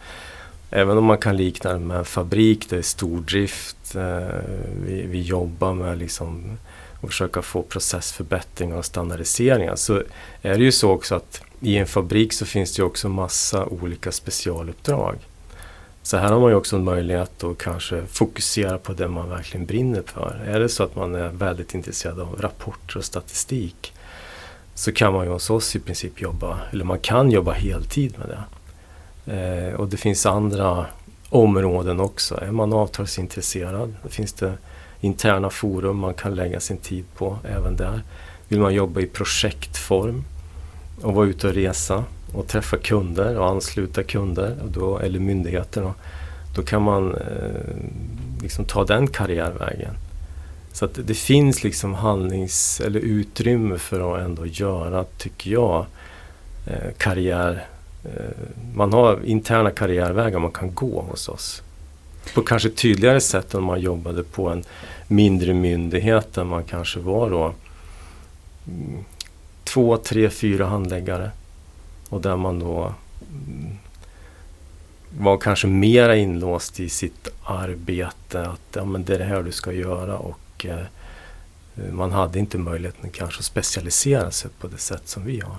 även 0.72 0.98
om 0.98 1.06
man 1.06 1.18
kan 1.18 1.38
likna 1.38 1.74
det 1.74 1.80
med 1.80 1.98
en 1.98 2.06
fabrik, 2.06 2.70
det 2.70 2.78
är 2.78 2.82
stordrift, 2.82 3.96
eh, 3.96 4.40
vi, 4.86 5.06
vi 5.06 5.22
jobbar 5.22 5.74
med 5.74 5.98
liksom 5.98 6.58
och 7.02 7.10
försöka 7.10 7.42
få 7.42 7.62
processförbättringar 7.62 8.78
och 8.78 8.86
standardiseringar 8.86 9.76
så 9.76 10.04
är 10.42 10.58
det 10.58 10.64
ju 10.64 10.72
så 10.72 10.92
också 10.92 11.16
att 11.16 11.42
i 11.60 11.78
en 11.78 11.88
fabrik 11.88 12.34
så 12.34 12.46
finns 12.46 12.76
det 12.76 12.80
ju 12.80 12.86
också 12.86 13.10
massa 13.10 13.66
olika 13.66 14.12
specialuppdrag. 14.12 15.16
Så 16.04 16.18
här 16.18 16.32
har 16.32 16.40
man 16.40 16.50
ju 16.50 16.56
också 16.56 16.76
en 16.76 16.84
möjlighet 16.84 17.44
att 17.44 17.58
kanske 17.58 18.06
fokusera 18.06 18.78
på 18.78 18.94
det 18.94 19.08
man 19.08 19.30
verkligen 19.30 19.66
brinner 19.66 20.04
för. 20.06 20.42
Är 20.46 20.60
det 20.60 20.70
så 20.70 20.84
att 20.84 20.96
man 20.96 21.16
är 21.16 21.30
väldigt 21.30 21.74
intresserad 21.74 22.20
av 22.20 22.42
rapporter 22.42 22.98
och 22.98 23.06
statistik 23.06 23.94
så 24.76 24.92
kan 24.92 25.14
man 25.14 25.26
ju 25.26 25.32
hos 25.32 25.50
oss 25.50 25.76
i 25.76 25.80
princip 25.80 26.22
jobba, 26.22 26.60
eller 26.72 26.86
man 26.86 27.00
kan 27.00 27.32
jobba 27.32 27.52
heltid 27.52 28.16
med 28.18 28.28
det. 28.28 28.44
Eh, 29.36 29.74
och 29.74 29.88
det 29.88 29.98
finns 29.98 30.26
andra 30.26 30.86
områden 31.30 32.00
också. 32.00 32.40
Är 32.42 32.52
man 32.52 32.74
avtalsintresserad, 32.74 33.96
då 34.04 34.10
finns 34.10 34.34
det 34.34 34.54
interna 35.02 35.50
forum 35.50 35.98
man 35.98 36.14
kan 36.14 36.36
lägga 36.36 36.60
sin 36.60 36.78
tid 36.78 37.06
på 37.16 37.38
även 37.44 37.76
där. 37.76 38.02
Vill 38.48 38.60
man 38.60 38.74
jobba 38.74 39.02
i 39.02 39.06
projektform 39.06 40.24
och 41.02 41.14
vara 41.14 41.26
ute 41.26 41.48
och 41.48 41.54
resa 41.54 42.04
och 42.34 42.48
träffa 42.48 42.78
kunder 42.78 43.40
och 43.40 43.50
ansluta 43.50 44.04
kunder 44.04 44.58
och 44.64 44.72
då, 44.72 45.00
eller 45.00 45.20
myndigheter 45.20 45.82
då, 45.82 45.94
då 46.56 46.64
kan 46.64 46.82
man 46.82 47.16
eh, 47.16 48.42
liksom 48.42 48.66
ta 48.66 48.86
den 48.86 49.08
karriärvägen. 49.08 49.94
Så 50.74 50.86
att 50.86 51.00
det 51.04 51.14
finns 51.14 51.64
liksom 51.64 51.94
handlings 51.94 52.82
eller 52.86 53.00
utrymme 53.00 53.78
för 53.78 54.16
att 54.16 54.22
ändå 54.22 54.46
göra, 54.46 55.06
tycker 55.18 55.52
jag, 55.52 55.86
eh, 56.68 56.92
karriär. 56.98 57.66
Eh, 58.04 58.48
man 58.76 58.94
har 58.94 59.20
interna 59.26 59.72
karriärvägar 59.72 60.40
man 60.40 60.52
kan 60.52 60.74
gå 60.74 61.02
hos 61.02 61.30
oss. 61.30 61.64
På 62.36 62.42
kanske 62.42 62.70
tydligare 62.70 63.22
sätt 63.22 63.54
än 63.54 63.60
om 63.60 63.66
man 63.66 63.82
jobbade 63.82 64.24
på 64.24 64.50
en 64.50 64.64
mindre 65.08 65.54
myndighet 65.54 66.34
där 66.34 66.44
man 66.44 66.64
kanske 66.64 67.00
var 67.00 67.30
då 67.30 67.54
mm, 68.68 69.04
två, 69.64 69.98
tre, 69.98 70.30
fyra 70.30 70.66
handläggare. 70.66 71.32
Och 72.14 72.22
där 72.22 72.36
man 72.36 72.60
då 72.60 72.94
mm, 73.32 73.78
var 75.20 75.38
kanske 75.38 75.68
mera 75.68 76.16
inlåst 76.16 76.80
i 76.80 76.90
sitt 76.90 77.28
arbete. 77.46 78.42
Att 78.42 78.62
ja, 78.74 78.86
men 78.86 79.04
det 79.04 79.16
är 79.16 79.20
det 79.20 79.26
här 79.26 79.44
du 79.44 79.52
ska 79.52 79.72
göra. 79.72 80.18
Och 80.18 80.66
eh, 80.66 80.86
man 81.92 82.12
hade 82.12 82.40
inte 82.40 82.58
möjligheten 82.58 83.10
kanske 83.10 83.40
att 83.40 83.46
specialisera 83.46 84.32
sig 84.32 84.52
på 84.60 84.68
det 84.68 84.78
sätt 84.78 85.08
som 85.08 85.26
vi 85.26 85.40
har. 85.40 85.58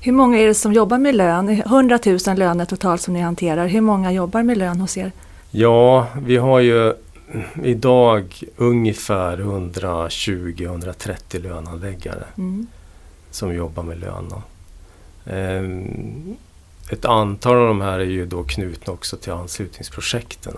Hur 0.00 0.12
många 0.12 0.38
är 0.38 0.46
det 0.46 0.54
som 0.54 0.72
jobbar 0.72 0.98
med 0.98 1.14
lön? 1.14 1.48
100 1.48 1.98
000 2.06 2.18
löner 2.36 2.64
totalt 2.64 3.00
som 3.00 3.14
ni 3.14 3.20
hanterar. 3.20 3.66
Hur 3.66 3.80
många 3.80 4.12
jobbar 4.12 4.42
med 4.42 4.58
lön 4.58 4.80
hos 4.80 4.96
er? 4.96 5.12
Ja, 5.50 6.06
vi 6.22 6.36
har 6.36 6.60
ju 6.60 6.94
idag 7.62 8.42
ungefär 8.56 9.36
120-130 9.36 11.42
löneanläggare 11.42 12.24
mm. 12.38 12.66
som 13.30 13.54
jobbar 13.54 13.82
med 13.82 13.98
lön. 13.98 14.32
Ehm, 15.26 16.36
ett 16.90 17.04
antal 17.04 17.56
av 17.56 17.68
de 17.68 17.80
här 17.80 17.98
är 17.98 18.04
ju 18.04 18.26
då 18.26 18.42
knutna 18.42 18.92
också 18.92 19.16
till 19.16 19.32
anslutningsprojekten. 19.32 20.54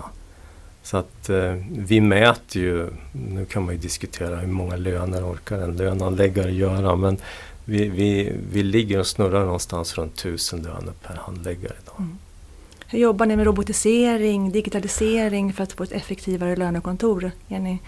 Så 0.82 0.96
att 0.96 1.28
eh, 1.28 1.54
vi 1.70 2.00
mäter 2.00 2.62
ju, 2.62 2.88
nu 3.12 3.44
kan 3.44 3.64
man 3.64 3.74
ju 3.74 3.80
diskutera 3.80 4.36
hur 4.36 4.48
många 4.48 4.76
löner 4.76 5.32
orkar 5.32 5.58
en 5.58 5.76
löneanläggare 5.76 6.52
göra 6.52 6.96
men 6.96 7.18
vi, 7.64 7.88
vi, 7.88 8.32
vi 8.52 8.62
ligger 8.62 8.98
och 8.98 9.06
snurrar 9.06 9.44
någonstans 9.44 9.98
runt 9.98 10.16
tusen 10.16 10.62
löner 10.62 10.92
per 11.06 11.14
handläggare 11.14 11.72
idag. 11.82 11.94
Mm. 11.98 12.18
Hur 12.86 12.98
jobbar 12.98 13.26
ni 13.26 13.36
med 13.36 13.44
robotisering, 13.46 14.52
digitalisering 14.52 15.52
för 15.52 15.62
att 15.62 15.72
få 15.72 15.82
ett 15.82 15.92
effektivare 15.92 16.56
lönekontor? 16.56 17.30
Är 17.48 17.58
ni, 17.58 17.78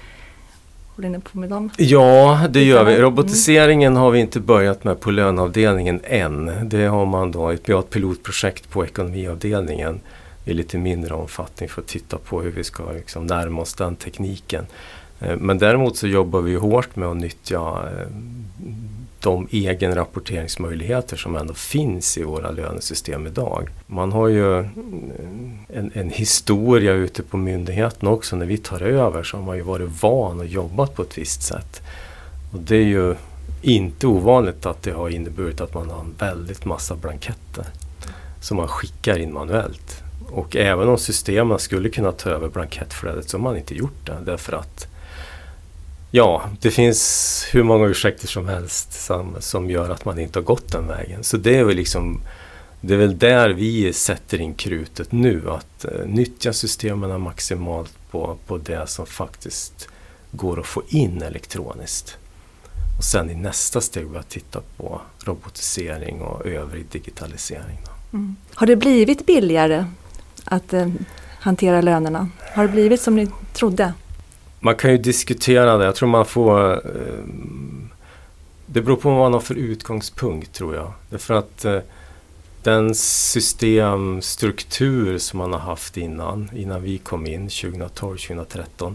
håller 0.99 1.09
ni 1.09 1.21
på 1.21 1.39
med 1.39 1.49
dem? 1.49 1.71
Ja, 1.77 2.47
det 2.51 2.65
gör 2.65 2.85
vi. 2.85 2.93
Mm. 2.93 3.03
Robotiseringen 3.03 3.97
har 3.97 4.11
vi 4.11 4.19
inte 4.19 4.41
börjat 4.41 4.85
med 4.85 5.01
på 5.01 5.11
löneavdelningen 5.11 6.01
än. 6.05 6.69
Det 6.69 6.87
har 6.87 7.07
man 7.07 7.33
då, 7.33 7.55
vi 7.65 7.73
har 7.73 7.81
ett 7.81 7.91
pilotprojekt 7.91 8.71
på 8.71 8.85
ekonomiavdelningen 8.85 10.01
i 10.45 10.53
lite 10.53 10.79
mindre 10.79 11.15
omfattning 11.15 11.69
för 11.69 11.83
att 11.83 11.89
titta 11.89 12.19
på 12.19 12.43
hur 12.43 12.51
vi 12.51 12.65
ska 12.65 12.93
liksom 12.93 13.27
närma 13.27 13.63
oss 13.63 13.75
den 13.75 13.97
tekniken. 13.97 14.67
Eh, 15.21 15.37
men 15.37 15.59
däremot 15.59 15.97
så 15.97 16.07
jobbar 16.07 16.41
vi 16.41 16.55
hårt 16.55 16.97
med 16.97 17.09
att 17.09 17.17
nyttja 17.17 17.59
eh, 17.59 18.07
de 19.21 19.49
egenrapporteringsmöjligheter 19.51 21.17
som 21.17 21.37
ändå 21.37 21.55
finns 21.55 22.19
i 22.19 22.23
våra 22.23 22.51
lönesystem 22.51 23.27
idag. 23.27 23.69
Man 23.87 24.13
har 24.13 24.29
ju 24.29 24.59
eh, 24.59 24.67
en, 25.69 25.91
en, 25.95 26.11
historia 26.11 26.93
ute 26.93 27.23
på 27.23 27.37
myndigheten 27.37 28.09
också. 28.09 28.37
När 28.37 28.47
vi 28.47 28.59
tar 28.59 28.83
över 28.83 29.23
så 29.23 29.37
har 29.37 29.45
man 29.45 29.57
ju 29.57 29.63
varit 29.63 30.03
van 30.03 30.41
och 30.41 30.47
jobbat 30.47 30.95
på 30.95 31.03
ett 31.03 31.19
visst 31.19 31.43
sätt. 31.43 31.83
Och 32.53 32.61
det 32.61 32.77
är 32.77 32.85
ju 32.85 33.15
inte 33.63 34.07
ovanligt 34.07 34.67
att 34.67 34.83
det 34.83 34.91
har 34.91 35.09
inneburit 35.09 35.61
att 35.61 35.75
man 35.75 35.91
har 35.91 36.01
en 36.01 36.15
väldigt 36.19 36.65
massa 36.65 36.97
blanketter 36.97 37.65
som 38.41 38.57
man 38.57 38.69
skickar 38.69 39.19
in 39.19 39.33
manuellt. 39.33 40.03
Och 40.31 40.57
även 40.57 40.89
om 40.89 40.99
systemen 40.99 41.59
skulle 41.59 41.89
kunna 41.89 42.13
ta 42.13 42.31
över 42.31 42.49
blankettflödet 42.49 43.29
så 43.29 43.37
har 43.37 43.43
man 43.43 43.57
inte 43.57 43.75
gjort 43.75 44.07
det 44.07 44.17
därför 44.25 44.53
att 44.53 44.87
Ja, 46.11 46.51
det 46.61 46.71
finns 46.71 47.47
hur 47.53 47.63
många 47.63 47.87
ursäkter 47.87 48.27
som 48.27 48.49
helst 48.49 48.93
som, 48.93 49.37
som 49.39 49.71
gör 49.71 49.91
att 49.91 50.05
man 50.05 50.19
inte 50.19 50.39
har 50.39 50.45
gått 50.45 50.73
den 50.73 50.87
vägen. 50.87 51.25
Så 51.25 51.37
det 51.37 51.57
är 51.57 51.65
väl 51.65 51.77
liksom 51.77 52.21
det 52.81 52.95
är 52.95 52.99
väl 52.99 53.19
där 53.19 53.51
vi 53.51 53.93
sätter 53.93 54.41
in 54.41 54.55
krutet 54.55 55.13
nu, 55.13 55.51
att 55.51 55.85
eh, 55.85 56.07
nyttja 56.07 56.53
systemen 56.53 57.21
maximalt 57.21 57.93
på, 58.11 58.37
på 58.47 58.59
det 58.59 58.87
som 58.87 59.07
faktiskt 59.07 59.89
går 60.31 60.61
att 60.61 60.67
få 60.67 60.83
in 60.89 61.23
elektroniskt. 61.23 62.17
Och 62.99 63.05
sen 63.05 63.31
i 63.31 63.35
nästa 63.35 63.81
steg 63.81 64.09
börja 64.09 64.23
titta 64.23 64.61
på 64.77 65.01
robotisering 65.25 66.21
och 66.21 66.47
övrig 66.47 66.87
digitalisering. 66.91 67.79
Mm. 68.13 68.37
Har 68.55 68.67
det 68.67 68.77
blivit 68.77 69.27
billigare 69.27 69.85
att 70.45 70.73
eh, 70.73 70.89
hantera 71.41 71.81
lönerna? 71.81 72.29
Har 72.55 72.63
det 72.63 72.73
blivit 72.73 73.01
som 73.01 73.17
ni 73.17 73.29
trodde? 73.53 73.93
Man 74.61 74.75
kan 74.75 74.91
ju 74.91 74.99
diskutera 74.99 75.77
det. 75.77 75.85
Jag 75.85 75.95
tror 75.95 76.09
man 76.09 76.27
får... 76.27 76.73
Eh, 76.73 76.81
det 78.67 78.83
beror 78.83 78.97
på 78.97 79.11
vad 79.11 79.19
man 79.19 79.33
har 79.33 79.41
för 79.41 79.55
utgångspunkt 79.55 80.53
tror 80.53 80.75
jag. 80.75 80.93
Därför 81.11 81.35
att 81.35 81.65
eh, 81.65 81.79
den 82.63 82.95
systemstruktur 82.95 85.19
som 85.19 85.39
man 85.39 85.53
har 85.53 85.61
haft 85.61 85.97
innan, 85.97 86.51
innan 86.55 86.83
vi 86.83 86.99
kom 86.99 87.27
in 87.27 87.49
2012-2013, 87.49 88.95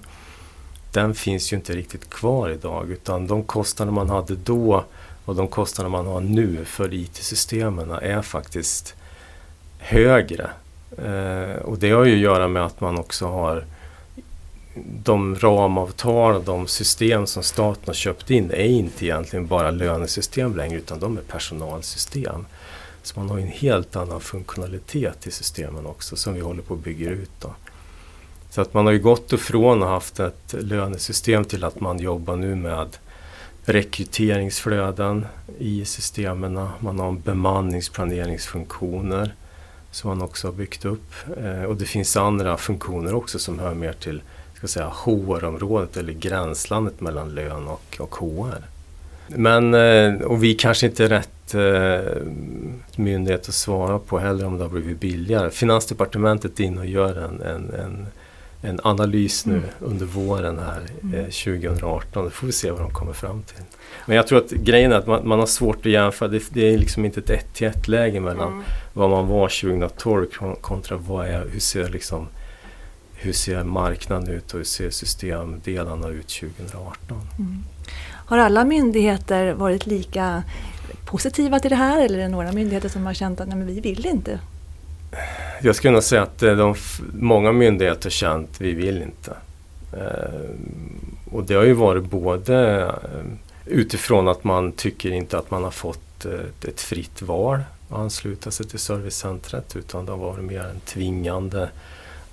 den 0.91 1.15
finns 1.15 1.53
ju 1.53 1.57
inte 1.57 1.73
riktigt 1.73 2.09
kvar 2.09 2.49
idag. 2.49 2.91
Utan 2.91 3.27
de 3.27 3.43
kostnader 3.43 3.91
man 3.91 4.09
hade 4.09 4.35
då 4.35 4.83
och 5.25 5.35
de 5.35 5.47
kostnader 5.47 5.89
man 5.89 6.07
har 6.07 6.21
nu 6.21 6.65
för 6.65 6.93
IT-systemen 6.93 7.91
är 7.91 8.21
faktiskt 8.21 8.95
högre. 9.77 10.49
Eh, 10.97 11.55
och 11.61 11.77
det 11.77 11.91
har 11.91 12.05
ju 12.05 12.13
att 12.13 12.19
göra 12.19 12.47
med 12.47 12.65
att 12.65 12.81
man 12.81 12.99
också 12.99 13.27
har 13.27 13.65
de 15.03 15.35
ramavtal 15.35 16.35
och 16.35 16.43
de 16.43 16.67
system 16.67 17.27
som 17.27 17.43
staten 17.43 17.83
har 17.85 17.93
köpt 17.93 18.29
in 18.29 18.51
är 18.51 18.65
inte 18.65 19.05
egentligen 19.05 19.47
bara 19.47 19.71
lönesystem 19.71 20.55
längre 20.55 20.77
utan 20.77 20.99
de 20.99 21.17
är 21.17 21.21
personalsystem. 21.21 22.45
Så 23.03 23.19
man 23.19 23.29
har 23.29 23.37
en 23.37 23.47
helt 23.47 23.95
annan 23.95 24.21
funktionalitet 24.21 25.27
i 25.27 25.31
systemen 25.31 25.85
också 25.85 26.15
som 26.15 26.33
vi 26.33 26.39
håller 26.39 26.61
på 26.61 26.73
att 26.73 26.83
bygga 26.83 27.09
ut. 27.09 27.31
Då. 27.39 27.55
Så 28.49 28.61
att 28.61 28.73
man 28.73 28.85
har 28.85 28.93
ju 28.93 28.99
gått 28.99 29.33
ifrån 29.33 29.81
att 29.81 29.87
ha 29.87 29.93
haft 29.93 30.19
ett 30.19 30.55
lönesystem 30.59 31.45
till 31.45 31.63
att 31.63 31.79
man 31.79 31.99
jobbar 31.99 32.35
nu 32.35 32.55
med 32.55 32.97
rekryteringsflöden 33.65 35.25
i 35.59 35.85
systemen. 35.85 36.67
Man 36.79 36.99
har 36.99 37.11
bemanningsplaneringsfunktioner 37.11 39.35
som 39.91 40.09
man 40.09 40.21
också 40.21 40.47
har 40.47 40.53
byggt 40.53 40.85
upp. 40.85 41.13
Eh, 41.37 41.63
och 41.63 41.75
det 41.75 41.85
finns 41.85 42.17
andra 42.17 42.57
funktioner 42.57 43.15
också 43.15 43.39
som 43.39 43.59
hör 43.59 43.73
mer 43.73 43.93
till 43.93 44.21
ska 44.69 44.79
säga, 44.79 44.91
HR-området 45.05 45.97
eller 45.97 46.13
gränslandet 46.13 47.01
mellan 47.01 47.35
lön 47.35 47.67
och, 47.67 47.97
och 47.99 48.15
HR. 48.15 48.63
Men, 49.27 49.73
eh, 49.73 50.21
och 50.21 50.43
vi 50.43 50.53
kanske 50.53 50.85
inte 50.85 51.05
är 51.05 51.09
rätt 51.09 51.53
eh, 51.53 52.21
myndighet 52.95 53.49
att 53.49 53.55
svara 53.55 53.99
på 53.99 54.19
heller 54.19 54.45
om 54.45 54.57
det 54.57 54.63
har 54.63 54.69
blivit 54.69 54.99
billigare. 54.99 55.49
Finansdepartementet 55.49 56.59
är 56.59 56.63
inne 56.63 56.79
och 56.79 56.85
gör 56.85 57.15
en, 57.15 57.41
en, 57.41 57.71
en, 57.73 58.07
en 58.61 58.79
analys 58.83 59.45
nu 59.45 59.53
mm. 59.53 59.69
under 59.79 60.05
våren 60.05 60.59
här 60.59 60.81
eh, 61.17 61.23
2018. 61.23 62.23
Då 62.23 62.29
får 62.29 62.47
vi 62.47 62.53
se 62.53 62.71
vad 62.71 62.81
de 62.81 62.91
kommer 62.91 63.13
fram 63.13 63.43
till. 63.43 63.63
Men 64.05 64.17
jag 64.17 64.27
tror 64.27 64.37
att 64.37 64.51
grejen 64.51 64.91
är 64.91 64.95
att 64.95 65.07
man, 65.07 65.27
man 65.27 65.39
har 65.39 65.45
svårt 65.45 65.77
att 65.77 65.91
jämföra. 65.91 66.29
Det, 66.29 66.43
det, 66.49 66.73
är 66.73 66.77
liksom 66.77 67.05
inte 67.05 67.19
ett 67.19 67.29
ett 67.29 67.53
till 67.53 67.67
ett 67.67 67.87
läge 67.87 68.19
mellan 68.19 68.51
mm. 68.51 68.63
vad 68.93 69.09
man 69.09 69.27
var 69.27 69.61
2012 69.61 70.25
kontra 70.61 70.97
vad 70.97 71.27
är, 71.27 71.47
hur 71.51 71.59
ser 71.59 71.89
liksom 71.89 72.27
hur 73.23 73.33
ser 73.33 73.63
marknaden 73.63 74.29
ut 74.29 74.53
och 74.53 74.57
hur 74.57 74.65
ser 74.65 74.89
systemdelarna 74.89 76.07
ut 76.07 76.27
2018? 76.27 76.97
Mm. 77.39 77.63
Har 78.25 78.37
alla 78.37 78.65
myndigheter 78.65 79.53
varit 79.53 79.85
lika 79.85 80.43
positiva 81.05 81.59
till 81.59 81.69
det 81.69 81.75
här 81.75 82.05
eller 82.05 82.19
är 82.19 82.23
det 82.23 82.29
några 82.29 82.51
myndigheter 82.51 82.89
som 82.89 83.05
har 83.05 83.13
känt 83.13 83.41
att 83.41 83.47
nej, 83.47 83.57
men 83.57 83.67
vi 83.67 83.79
vill 83.79 84.05
inte? 84.05 84.39
Jag 85.61 85.75
skulle 85.75 85.93
nog 85.93 86.03
säga 86.03 86.21
att 86.21 86.43
eh, 86.43 86.55
de, 86.55 86.75
många 87.13 87.51
myndigheter 87.51 88.05
har 88.05 88.11
känt 88.11 88.49
att 88.49 88.61
vi 88.61 88.73
vill 88.73 89.01
inte. 89.01 89.35
Eh, 89.93 90.49
och 91.31 91.43
det 91.43 91.53
har 91.53 91.63
ju 91.63 91.73
varit 91.73 92.03
både 92.03 92.81
eh, 92.81 93.23
utifrån 93.65 94.27
att 94.27 94.43
man 94.43 94.71
tycker 94.71 95.11
inte 95.11 95.37
att 95.37 95.51
man 95.51 95.63
har 95.63 95.71
fått 95.71 96.25
ett, 96.25 96.65
ett 96.65 96.81
fritt 96.81 97.21
val 97.21 97.59
att 97.89 97.97
ansluta 97.97 98.51
sig 98.51 98.65
till 98.65 98.79
servicecentret 98.79 99.75
utan 99.75 100.05
det 100.05 100.11
har 100.11 100.19
varit 100.19 100.43
mer 100.43 100.61
en 100.61 100.79
tvingande 100.79 101.69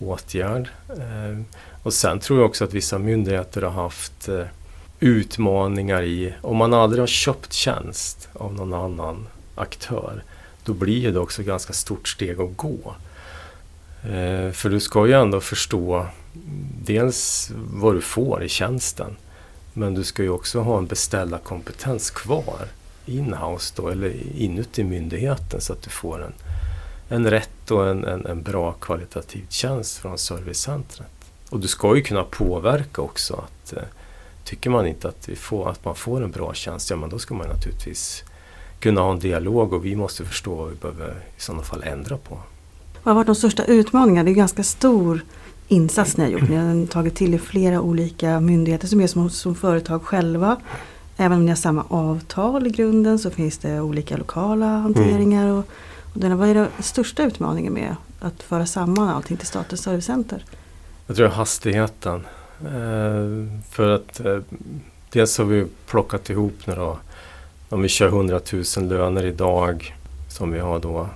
åtgärd. 0.03 0.69
Eh, 0.89 1.41
och 1.83 1.95
sen 1.95 2.21
tror 2.21 2.39
jag 2.39 2.47
också 2.47 2.65
att 2.65 2.75
vissa 2.75 2.99
myndigheter 2.99 3.63
har 3.63 3.83
haft 3.83 4.29
eh, 4.29 4.45
utmaningar 5.01 6.03
i, 6.03 6.35
om 6.43 6.57
man 6.57 6.75
aldrig 6.75 7.03
har 7.03 7.07
köpt 7.07 7.53
tjänst 7.53 8.29
av 8.33 8.55
någon 8.55 8.75
annan 8.75 9.27
aktör, 9.55 10.23
då 10.65 10.73
blir 10.73 11.13
det 11.13 11.19
också 11.19 11.43
ett 11.43 11.49
ganska 11.49 11.73
stort 11.73 12.09
steg 12.09 12.41
att 12.41 12.57
gå. 12.57 12.95
Eh, 14.03 14.53
för 14.53 14.69
du 14.71 14.81
ska 14.81 15.07
ju 15.07 15.13
ändå 15.13 15.41
förstå 15.41 16.07
dels 16.85 17.51
vad 17.55 17.95
du 17.95 18.01
får 18.01 18.43
i 18.43 18.49
tjänsten, 18.49 19.17
men 19.73 19.95
du 19.95 20.05
ska 20.05 20.23
ju 20.23 20.31
också 20.31 20.61
ha 20.61 20.79
en 20.79 20.87
beställarkompetens 20.87 22.11
kvar 22.11 22.69
inhouse 23.07 23.75
då, 23.77 23.89
eller 23.89 24.15
inuti 24.37 24.85
myndigheten 24.85 25.61
så 25.61 25.73
att 25.73 25.83
du 25.83 25.91
får 25.91 26.25
en 26.25 26.33
en 27.11 27.31
rätt 27.31 27.71
och 27.71 27.89
en, 27.89 28.05
en, 28.05 28.27
en 28.27 28.43
bra 28.43 28.73
kvalitativ 28.73 29.47
tjänst 29.49 29.99
från 29.99 30.19
servicecentret. 30.19 31.33
Och 31.51 31.61
du 31.61 31.69
ska 31.69 31.97
ju 31.97 32.03
kunna 32.03 32.25
påverka 32.25 33.03
också. 33.03 33.35
att 33.35 33.73
eh, 33.73 33.83
Tycker 34.45 34.71
man 34.71 34.87
inte 34.87 35.09
att, 35.09 35.29
vi 35.29 35.37
får, 35.37 35.71
att 35.71 35.85
man 35.85 35.95
får 35.95 36.25
en 36.25 36.31
bra 36.31 36.55
tjänst, 36.55 36.91
ja 36.91 36.97
men 36.97 37.11
då 37.11 37.19
ska 37.19 37.35
man 37.35 37.49
naturligtvis 37.49 38.25
kunna 38.81 39.01
ha 39.01 39.13
en 39.13 39.19
dialog 39.19 39.73
och 39.73 39.85
vi 39.85 39.97
måste 39.97 40.25
förstå 40.25 40.55
vad 40.55 40.69
vi 40.69 40.77
behöver 40.77 41.11
i 41.37 41.41
sådana 41.41 41.63
fall 41.63 41.83
ändra 41.83 42.17
på. 42.17 42.39
Vad 43.03 43.11
har 43.11 43.15
varit 43.15 43.27
de 43.27 43.35
största 43.35 43.65
utmaningarna? 43.65 44.25
Det 44.25 44.29
är 44.29 44.33
en 44.33 44.39
ganska 44.39 44.63
stor 44.63 45.25
insats 45.69 46.17
ni 46.17 46.25
har 46.25 46.31
gjort. 46.31 46.49
Ni 46.49 46.57
har 46.57 46.87
tagit 46.87 47.15
till 47.15 47.35
er 47.35 47.39
flera 47.39 47.81
olika 47.81 48.41
myndigheter 48.41 48.87
som 48.87 49.01
är 49.01 49.07
som, 49.07 49.31
som 49.31 49.55
företag 49.55 50.03
själva. 50.03 50.57
Även 51.17 51.39
om 51.39 51.45
ni 51.45 51.51
har 51.51 51.57
samma 51.57 51.85
avtal 51.89 52.67
i 52.67 52.71
grunden 52.71 53.19
så 53.19 53.31
finns 53.31 53.59
det 53.59 53.81
olika 53.81 54.17
lokala 54.17 54.67
hanteringar. 54.67 55.49
Och, 55.49 55.65
och 56.15 56.21
den, 56.21 56.39
vad 56.39 56.49
är 56.49 56.55
den 56.55 56.69
största 56.81 57.23
utmaningen 57.23 57.73
med 57.73 57.97
att 58.21 58.43
föra 58.43 58.67
samman 58.67 59.09
allting 59.09 59.37
till 59.37 59.47
Statens 59.47 59.83
servicecenter? 59.83 60.45
Jag 61.07 61.17
tror 61.17 61.29
hastigheten. 61.29 62.27
Eh, 62.61 63.63
för 63.71 63.91
att 63.91 64.21
eh, 64.21 64.39
dels 65.11 65.39
har 65.39 65.45
vi 65.45 65.67
plockat 65.87 66.31
ihop 66.31 66.55
nu 66.65 66.75
då, 66.75 66.99
om 67.69 67.83
vi 67.83 67.89
kör 67.89 68.07
100 68.07 68.41
000 68.77 68.89
löner 68.89 69.25
idag 69.25 69.95
som 70.29 70.53
vi 70.53 70.59
har 70.59 70.79
då 70.79 71.09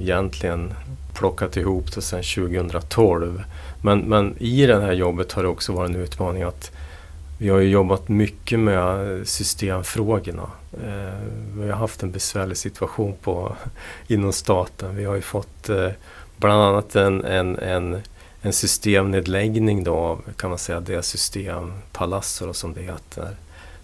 egentligen 0.00 0.74
plockat 1.14 1.56
ihop 1.56 1.94
det 1.94 2.02
sedan 2.02 2.22
2012. 2.22 3.42
Men, 3.82 3.98
men 3.98 4.34
i 4.38 4.66
det 4.66 4.80
här 4.80 4.92
jobbet 4.92 5.32
har 5.32 5.42
det 5.42 5.48
också 5.48 5.72
varit 5.72 5.90
en 5.90 5.96
utmaning 5.96 6.42
att 6.42 6.70
vi 7.38 7.48
har 7.48 7.58
ju 7.58 7.68
jobbat 7.68 8.08
mycket 8.08 8.58
med 8.58 9.28
systemfrågorna. 9.28 10.50
Eh, 10.72 11.20
vi 11.58 11.70
har 11.70 11.76
haft 11.76 12.02
en 12.02 12.12
besvärlig 12.12 12.56
situation 12.56 13.14
på, 13.22 13.56
inom 14.06 14.32
staten. 14.32 14.96
Vi 14.96 15.04
har 15.04 15.14
ju 15.14 15.20
fått 15.20 15.68
eh, 15.68 15.90
bland 16.36 16.62
annat 16.62 16.96
en, 16.96 17.24
en, 17.24 17.58
en, 17.58 18.02
en 18.42 18.52
systemnedläggning 18.52 19.84
då 19.84 19.96
av 19.96 20.22
kan 20.36 20.50
man 20.50 20.58
säga, 20.58 20.80
det 20.80 21.02
system, 21.02 21.72
Palassor 21.92 22.52
som 22.52 22.74
det 22.74 22.82
heter. 22.82 23.36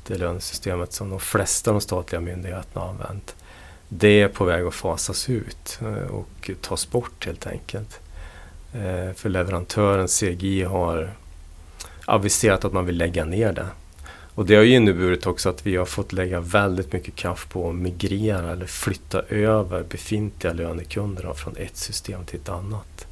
Det 0.07 0.15
lönesystemet 0.15 0.93
som 0.93 1.11
de 1.11 1.21
flesta 1.21 1.71
av 1.71 1.75
de 1.75 1.81
statliga 1.81 2.21
myndigheterna 2.21 2.85
har 2.85 2.89
använt. 2.89 3.35
Det 3.89 4.21
är 4.21 4.29
på 4.29 4.45
väg 4.45 4.65
att 4.65 4.75
fasas 4.75 5.31
ut 5.31 5.79
eh, 5.83 6.11
och 6.11 6.51
tas 6.61 6.91
bort 6.91 7.27
helt 7.27 7.47
enkelt. 7.47 8.01
Eh, 8.73 9.13
för 9.15 9.29
leverantören 9.29 10.09
CGI 10.09 10.63
har 10.63 11.11
aviserat 12.07 12.65
att 12.65 12.73
man 12.73 12.87
vill 12.87 12.97
lägga 12.97 13.25
ner 13.25 13.53
det. 13.53 13.67
Och 14.35 14.47
det 14.47 14.55
har 14.55 14.63
ju 14.63 14.75
inneburit 14.75 15.27
också 15.27 15.49
att 15.49 15.67
vi 15.67 15.77
har 15.77 15.85
fått 15.85 16.13
lägga 16.13 16.41
väldigt 16.41 16.93
mycket 16.93 17.15
kraft 17.15 17.49
på 17.49 17.69
att 17.69 17.75
migrera 17.75 18.53
eller 18.53 18.67
flytta 18.67 19.23
över 19.23 19.83
befintliga 19.83 20.53
lönekunder 20.53 21.33
från 21.33 21.57
ett 21.57 21.77
system 21.77 22.25
till 22.25 22.41
ett 22.41 22.49
annat. 22.49 23.07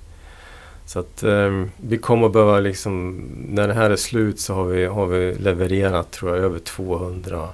Så 0.87 0.99
att 0.99 1.23
eh, 1.23 1.65
vi 1.77 1.99
kommer 1.99 2.27
att 2.27 2.33
behöva 2.33 2.61
liksom, 2.61 3.17
när 3.49 3.69
det 3.69 3.75
här 3.75 3.91
är 3.91 3.97
slut 3.97 4.41
så 4.41 4.55
har 4.55 4.65
vi, 4.65 4.85
har 4.85 5.07
vi 5.07 5.35
levererat 5.35 6.11
tror 6.11 6.37
jag 6.37 6.45
över 6.45 6.59
200 6.59 7.49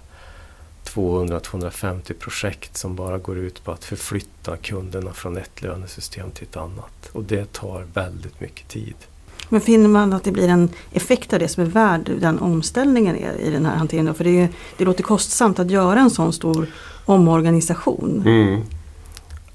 200-250 0.95 2.13
projekt 2.13 2.77
som 2.77 2.97
bara 2.97 3.19
går 3.19 3.39
ut 3.39 3.65
på 3.65 3.73
att 3.73 3.85
förflytta 3.85 4.57
kunderna 4.57 5.13
från 5.13 5.37
ett 5.37 5.63
lönesystem 5.63 6.31
till 6.31 6.47
ett 6.47 6.57
annat. 6.57 7.11
Och 7.13 7.25
det 7.25 7.53
tar 7.53 7.87
väldigt 7.95 8.41
mycket 8.41 8.69
tid. 8.69 8.95
Men 9.49 9.61
finner 9.61 9.89
man 9.89 10.13
att 10.13 10.25
det 10.25 10.33
blir 10.33 10.49
en 10.49 10.69
effekt 10.93 11.33
av 11.33 11.39
det 11.39 11.49
som 11.49 11.63
är 11.63 11.69
värd 11.69 12.11
den 12.21 12.39
omställningen 12.39 13.17
i 13.17 13.51
den 13.51 13.67
här 13.67 13.77
hanteringen? 13.77 14.15
För 14.15 14.25
det, 14.25 14.41
är, 14.41 14.49
det 14.77 14.85
låter 14.85 15.03
kostsamt 15.03 15.59
att 15.59 15.71
göra 15.71 16.01
en 16.01 16.11
sån 16.11 16.33
stor 16.33 16.67
omorganisation. 17.05 18.23
Mm. 18.27 18.63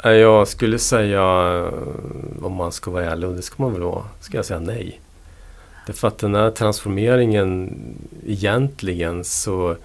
Jag 0.03 0.47
skulle 0.47 0.79
säga, 0.79 1.23
om 2.41 2.53
man 2.53 2.71
ska 2.71 2.91
vara 2.91 3.12
ärlig, 3.12 3.29
och 3.29 3.35
det 3.35 3.41
ska 3.41 3.63
man 3.63 3.73
väl 3.73 3.81
vara, 3.81 4.03
ska 4.19 4.38
jag 4.38 4.45
säga 4.45 4.59
nej. 4.59 5.00
Därför 5.88 6.07
att 6.07 6.17
den 6.17 6.35
här 6.35 6.51
transformeringen 6.51 7.75
egentligen 8.25 9.23
så 9.23 9.75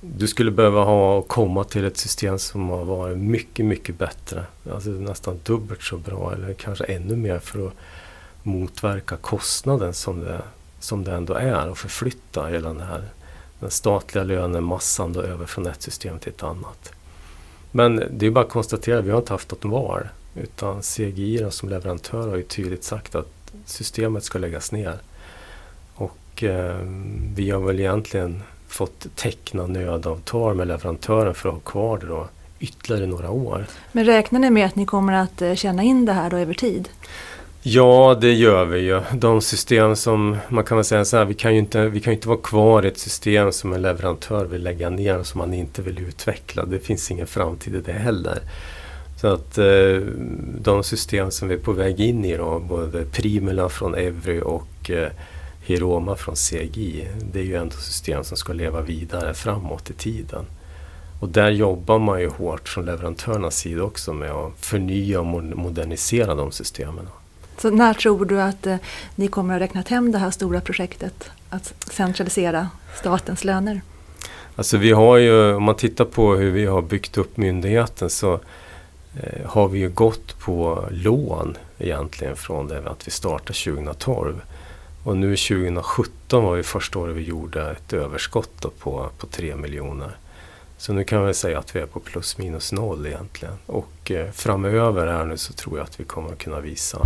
du 0.00 0.26
skulle 0.26 0.50
behöva 0.50 0.84
ha 0.84 1.22
komma 1.22 1.64
till 1.64 1.84
ett 1.84 1.96
system 1.96 2.38
som 2.38 2.68
har 2.68 2.84
varit 2.84 3.18
mycket, 3.18 3.66
mycket 3.66 3.98
bättre. 3.98 4.44
Alltså 4.72 4.90
nästan 4.90 5.40
dubbelt 5.44 5.82
så 5.82 5.96
bra 5.96 6.32
eller 6.32 6.54
kanske 6.54 6.84
ännu 6.84 7.16
mer 7.16 7.38
för 7.38 7.66
att 7.66 7.72
motverka 8.44 9.16
kostnaden 9.16 9.94
som 9.94 10.20
det, 10.20 10.42
som 10.80 11.04
det 11.04 11.12
ändå 11.12 11.34
är 11.34 11.70
att 11.70 11.78
förflytta 11.78 12.46
hela 12.46 12.68
den 12.68 12.80
här 12.80 13.08
den 13.60 13.70
statliga 13.70 14.24
lönemassan 14.24 15.12
då 15.12 15.22
över 15.22 15.46
från 15.46 15.66
ett 15.66 15.82
system 15.82 16.18
till 16.18 16.32
ett 16.32 16.42
annat. 16.42 16.92
Men 17.70 18.02
det 18.10 18.26
är 18.26 18.30
bara 18.30 18.44
att 18.44 18.50
konstatera, 18.50 19.00
vi 19.00 19.10
har 19.10 19.18
inte 19.18 19.32
haft 19.32 19.50
något 19.50 19.64
val. 19.64 20.08
Utan 20.34 20.82
CGI 20.82 21.46
som 21.50 21.68
leverantör 21.68 22.28
har 22.28 22.36
ju 22.36 22.42
tydligt 22.42 22.84
sagt 22.84 23.14
att 23.14 23.52
systemet 23.66 24.24
ska 24.24 24.38
läggas 24.38 24.72
ner. 24.72 24.98
Och 25.94 26.42
eh, 26.42 26.78
vi 27.34 27.50
har 27.50 27.60
väl 27.60 27.80
egentligen 27.80 28.42
fått 28.68 29.06
teckna 29.16 29.66
nödavtal 29.66 30.54
med 30.54 30.68
leverantören 30.68 31.34
för 31.34 31.48
att 31.48 31.54
ha 31.54 31.60
kvar 31.60 31.98
det 31.98 32.06
då 32.06 32.28
ytterligare 32.58 33.06
några 33.06 33.30
år. 33.30 33.66
Men 33.92 34.04
räknar 34.04 34.40
ni 34.40 34.50
med 34.50 34.66
att 34.66 34.76
ni 34.76 34.86
kommer 34.86 35.12
att 35.12 35.42
eh, 35.42 35.54
känna 35.54 35.82
in 35.82 36.04
det 36.04 36.12
här 36.12 36.30
då 36.30 36.36
över 36.36 36.54
tid? 36.54 36.88
Ja, 37.66 38.18
det 38.20 38.32
gör 38.32 38.64
vi 38.64 38.78
ju. 38.78 39.00
De 39.12 39.40
system 39.40 39.96
som, 39.96 40.36
man 40.48 40.64
kan 40.64 40.76
väl 40.76 40.84
säga 40.84 41.04
så 41.04 41.16
här, 41.16 41.24
vi 41.24 41.34
kan 41.34 41.52
ju 41.52 41.58
inte, 41.58 41.88
vi 41.88 42.00
kan 42.00 42.12
inte 42.12 42.28
vara 42.28 42.38
kvar 42.38 42.84
i 42.84 42.88
ett 42.88 42.98
system 42.98 43.52
som 43.52 43.72
en 43.72 43.82
leverantör 43.82 44.44
vill 44.44 44.62
lägga 44.62 44.90
ner 44.90 45.18
och 45.18 45.26
som 45.26 45.38
man 45.38 45.54
inte 45.54 45.82
vill 45.82 45.98
utveckla. 45.98 46.64
Det 46.64 46.78
finns 46.78 47.10
ingen 47.10 47.26
framtid 47.26 47.74
i 47.74 47.80
det 47.80 47.92
heller. 47.92 48.38
Så 49.20 49.26
att 49.26 49.58
eh, 49.58 49.96
de 50.60 50.84
system 50.84 51.30
som 51.30 51.48
vi 51.48 51.54
är 51.54 51.58
på 51.58 51.72
väg 51.72 52.00
in 52.00 52.24
i 52.24 52.36
då, 52.36 52.58
både 52.58 53.04
Primula 53.04 53.68
från 53.68 53.94
Evry 53.94 54.40
och 54.40 54.90
eh, 54.90 55.08
Hiroma 55.62 56.16
från 56.16 56.34
CGI, 56.34 57.08
det 57.32 57.38
är 57.38 57.44
ju 57.44 57.56
ändå 57.56 57.76
system 57.76 58.24
som 58.24 58.36
ska 58.36 58.52
leva 58.52 58.80
vidare 58.80 59.34
framåt 59.34 59.90
i 59.90 59.92
tiden. 59.92 60.44
Och 61.20 61.28
där 61.28 61.50
jobbar 61.50 61.98
man 61.98 62.20
ju 62.20 62.28
hårt 62.28 62.68
från 62.68 62.84
leverantörernas 62.84 63.56
sida 63.56 63.82
också 63.82 64.12
med 64.12 64.30
att 64.30 64.52
förnya 64.56 65.20
och 65.20 65.26
modernisera 65.26 66.34
de 66.34 66.52
systemen. 66.52 67.06
Så 67.58 67.70
när 67.70 67.94
tror 67.94 68.24
du 68.24 68.40
att 68.40 68.66
eh, 68.66 68.76
ni 69.14 69.28
kommer 69.28 69.54
att 69.54 69.60
ha 69.60 69.64
räknat 69.64 69.88
hem 69.88 70.12
det 70.12 70.18
här 70.18 70.30
stora 70.30 70.60
projektet 70.60 71.30
att 71.48 71.74
centralisera 71.90 72.68
statens 72.94 73.44
löner? 73.44 73.80
Alltså 74.56 74.76
vi 74.76 74.92
har 74.92 75.16
ju, 75.16 75.54
om 75.54 75.62
man 75.62 75.74
tittar 75.74 76.04
på 76.04 76.34
hur 76.34 76.50
vi 76.50 76.66
har 76.66 76.82
byggt 76.82 77.18
upp 77.18 77.36
myndigheten 77.36 78.10
så 78.10 78.40
eh, 79.20 79.46
har 79.46 79.68
vi 79.68 79.78
ju 79.78 79.88
gått 79.88 80.38
på 80.38 80.88
lån 80.90 81.56
egentligen 81.78 82.36
från 82.36 82.68
det 82.68 82.90
att 82.90 83.06
vi 83.06 83.10
startade 83.10 83.58
2012. 83.58 84.40
Och 85.04 85.16
nu 85.16 85.36
2017 85.36 86.44
var 86.44 86.56
ju 86.56 86.62
första 86.62 86.98
året 86.98 87.16
vi 87.16 87.22
gjorde 87.22 87.70
ett 87.70 87.92
överskott 87.92 88.78
på, 88.78 89.08
på 89.18 89.26
3 89.26 89.56
miljoner. 89.56 90.16
Så 90.78 90.92
nu 90.92 91.04
kan 91.04 91.26
vi 91.26 91.34
säga 91.34 91.58
att 91.58 91.76
vi 91.76 91.80
är 91.80 91.86
på 91.86 92.00
plus 92.00 92.38
minus 92.38 92.72
noll 92.72 93.06
egentligen. 93.06 93.54
Och 93.66 94.10
eh, 94.10 94.30
framöver 94.30 95.06
här 95.06 95.24
nu 95.24 95.36
så 95.36 95.52
tror 95.52 95.78
jag 95.78 95.84
att 95.84 96.00
vi 96.00 96.04
kommer 96.04 96.32
att 96.32 96.38
kunna 96.38 96.60
visa 96.60 96.98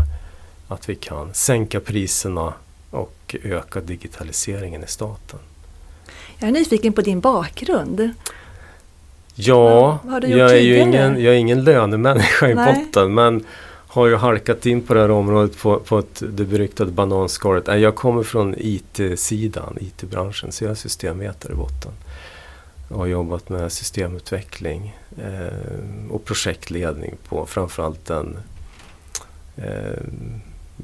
att 0.68 0.88
vi 0.88 0.94
kan 0.94 1.34
sänka 1.34 1.80
priserna 1.80 2.54
och 2.90 3.36
öka 3.42 3.80
digitaliseringen 3.80 4.84
i 4.84 4.86
staten. 4.86 5.38
Jag 6.38 6.48
är 6.48 6.52
nyfiken 6.52 6.92
på 6.92 7.00
din 7.00 7.20
bakgrund. 7.20 8.10
Ja, 9.34 9.98
jag 10.22 10.50
är 10.50 10.60
ju 10.60 10.78
ingen, 10.78 11.22
jag 11.22 11.34
är 11.34 11.38
ingen 11.38 11.64
lönemänniska 11.64 12.48
i 12.48 12.54
Nej. 12.54 12.74
botten 12.74 13.14
men 13.14 13.44
har 13.88 14.06
ju 14.06 14.16
halkat 14.16 14.66
in 14.66 14.82
på 14.82 14.94
det 14.94 15.00
här 15.00 15.10
området 15.10 15.58
på, 15.58 15.78
på 15.78 15.98
ett, 15.98 16.22
det 16.28 16.44
beryktade 16.44 16.92
bananskalet. 16.92 17.66
Jag 17.66 17.94
kommer 17.94 18.22
från 18.22 18.54
IT-sidan, 18.58 19.78
IT-branschen, 19.80 20.52
så 20.52 20.64
jag 20.64 20.70
är 20.70 20.74
systemvetare 20.74 21.52
i 21.52 21.56
botten. 21.56 21.92
Jag 22.90 22.96
har 22.96 23.06
jobbat 23.06 23.48
med 23.48 23.72
systemutveckling 23.72 24.96
eh, 25.18 26.10
och 26.10 26.24
projektledning 26.24 27.14
på 27.28 27.46
framförallt 27.46 28.06
den 28.06 28.38
eh, 29.56 30.02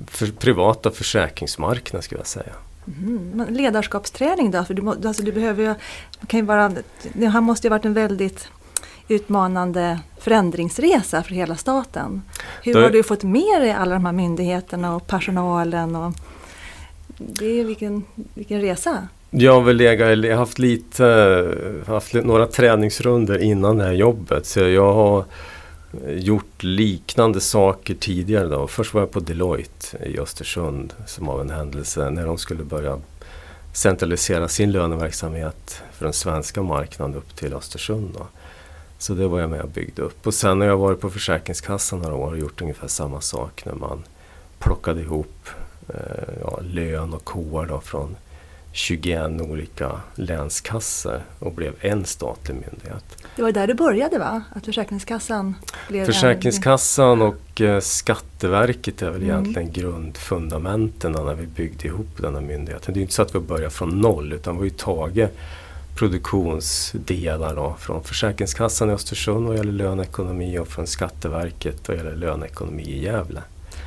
för 0.07 0.27
privata 0.27 0.91
försäkringsmarknaden 0.91 2.03
skulle 2.03 2.21
jag 2.21 2.27
säga. 2.27 2.53
Mm. 2.87 3.47
Ledarskapsträning 3.51 4.51
då? 4.51 4.65
För 4.65 4.75
du, 4.75 5.09
alltså 5.09 5.23
du 5.23 5.33
behöver 5.33 5.63
ju, 5.63 5.75
kan 6.27 6.41
ju 6.41 6.47
vara, 6.47 6.73
det 7.13 7.29
här 7.29 7.41
måste 7.41 7.67
ju 7.67 7.71
varit 7.71 7.85
en 7.85 7.95
väldigt 7.95 8.49
utmanande 9.09 10.01
förändringsresa 10.19 11.23
för 11.23 11.35
hela 11.35 11.57
staten. 11.57 12.23
Hur 12.63 12.75
har 12.75 12.91
du 12.91 13.03
fått 13.03 13.23
med 13.23 13.61
dig 13.61 13.73
alla 13.73 13.95
de 13.95 14.05
här 14.05 14.13
myndigheterna 14.13 14.97
och 14.97 15.07
personalen? 15.07 15.97
Och, 15.97 16.13
det 17.17 17.61
är 17.61 17.65
vilken, 17.65 18.05
vilken 18.35 18.61
resa! 18.61 19.09
Jag 19.31 19.53
har 19.53 19.61
väl 19.61 19.77
legat, 19.77 20.09
jag 20.09 20.31
har 20.31 20.37
haft 20.37 20.59
lite, 20.59 21.85
haft 21.87 22.15
några 22.15 22.47
träningsrunder 22.47 23.39
innan 23.39 23.79
det 23.79 23.85
här 23.85 23.93
jobbet. 23.93 24.47
Så 24.47 24.61
jag 24.61 24.95
har 24.95 25.25
gjort 26.09 26.63
liknande 26.63 27.41
saker 27.41 27.95
tidigare. 27.95 28.49
Då. 28.49 28.67
Först 28.67 28.95
var 28.95 29.01
jag 29.01 29.11
på 29.11 29.21
Deloitte 29.21 29.97
i 30.05 30.19
Östersund 30.19 30.95
som 31.07 31.29
av 31.29 31.41
en 31.41 31.51
händelse 31.51 32.11
när 32.11 32.27
de 32.27 32.39
skulle 32.39 32.65
börja 32.65 33.01
centralisera 33.73 34.49
sin 34.49 34.73
löneverksamhet 34.73 35.83
för 35.93 36.05
den 36.05 36.13
svenska 36.13 36.63
marknaden 36.63 37.17
upp 37.17 37.37
till 37.37 37.55
Östersund. 37.55 38.11
Då. 38.15 38.27
Så 38.99 39.15
det 39.15 39.29
var 39.29 39.41
jag 39.41 39.51
med 39.51 39.61
och 39.61 39.69
byggde 39.69 40.03
upp. 40.03 40.27
Och 40.27 40.35
sen 40.35 40.61
har 40.61 40.69
jag 40.69 40.77
varit 40.77 41.01
på 41.01 41.11
Försäkringskassan 41.11 41.99
några 41.99 42.15
år 42.15 42.33
och 42.33 42.39
gjort 42.39 42.63
ungefär 42.63 42.89
samma 42.89 43.21
sak 43.21 43.65
när 43.65 43.75
man 43.75 44.03
plockade 44.59 45.01
ihop 45.01 45.49
eh, 45.89 46.35
ja, 46.41 46.61
lön 46.63 47.15
och 47.15 47.25
KR 47.25 47.67
då 47.67 47.81
från 47.81 48.17
21 48.77 49.41
olika 49.41 50.01
länskassor 50.15 51.23
och 51.39 51.53
blev 51.53 51.75
en 51.81 52.05
statlig 52.05 52.55
myndighet. 52.55 53.27
Det 53.37 53.43
var 53.43 53.53
där 53.53 53.67
det 53.67 53.75
började 53.75 54.19
va? 54.19 54.43
Att 54.53 54.65
Försäkringskassan 54.65 55.55
blev 55.89 56.05
Försäkringskassan 56.05 57.23
och 57.23 57.61
eh, 57.61 57.81
Skatteverket 57.81 59.03
är 59.03 59.11
väl 59.11 59.23
mm. 59.23 59.31
egentligen 59.31 59.73
grundfundamenten 59.73 61.13
när 61.13 61.35
vi 61.35 61.47
byggde 61.47 61.89
ihop 61.89 62.07
den 62.17 62.35
här 62.35 62.43
myndigheten. 62.43 62.95
Det 62.95 63.01
är 63.01 63.03
inte 63.03 63.15
så 63.15 63.23
att 63.23 63.35
vi 63.35 63.39
började 63.39 63.71
från 63.71 64.01
noll 64.01 64.33
utan 64.33 64.55
vi 64.55 64.59
har 64.59 64.65
ju 64.65 64.71
tagit 64.71 65.31
produktionsdelar 65.95 67.57
då, 67.57 67.77
från 67.79 68.05
Försäkringskassan 68.05 68.91
i 68.91 68.93
Östersund 68.93 69.47
vad 69.47 69.57
gäller 69.57 69.73
löneekonomi 69.73 70.59
och 70.59 70.69
från 70.69 70.87
Skatteverket 70.87 71.89
vad 71.89 71.97
gäller 71.97 72.17
löneekonomi 72.17 72.83
i 72.83 73.05
Gävle. 73.05 73.43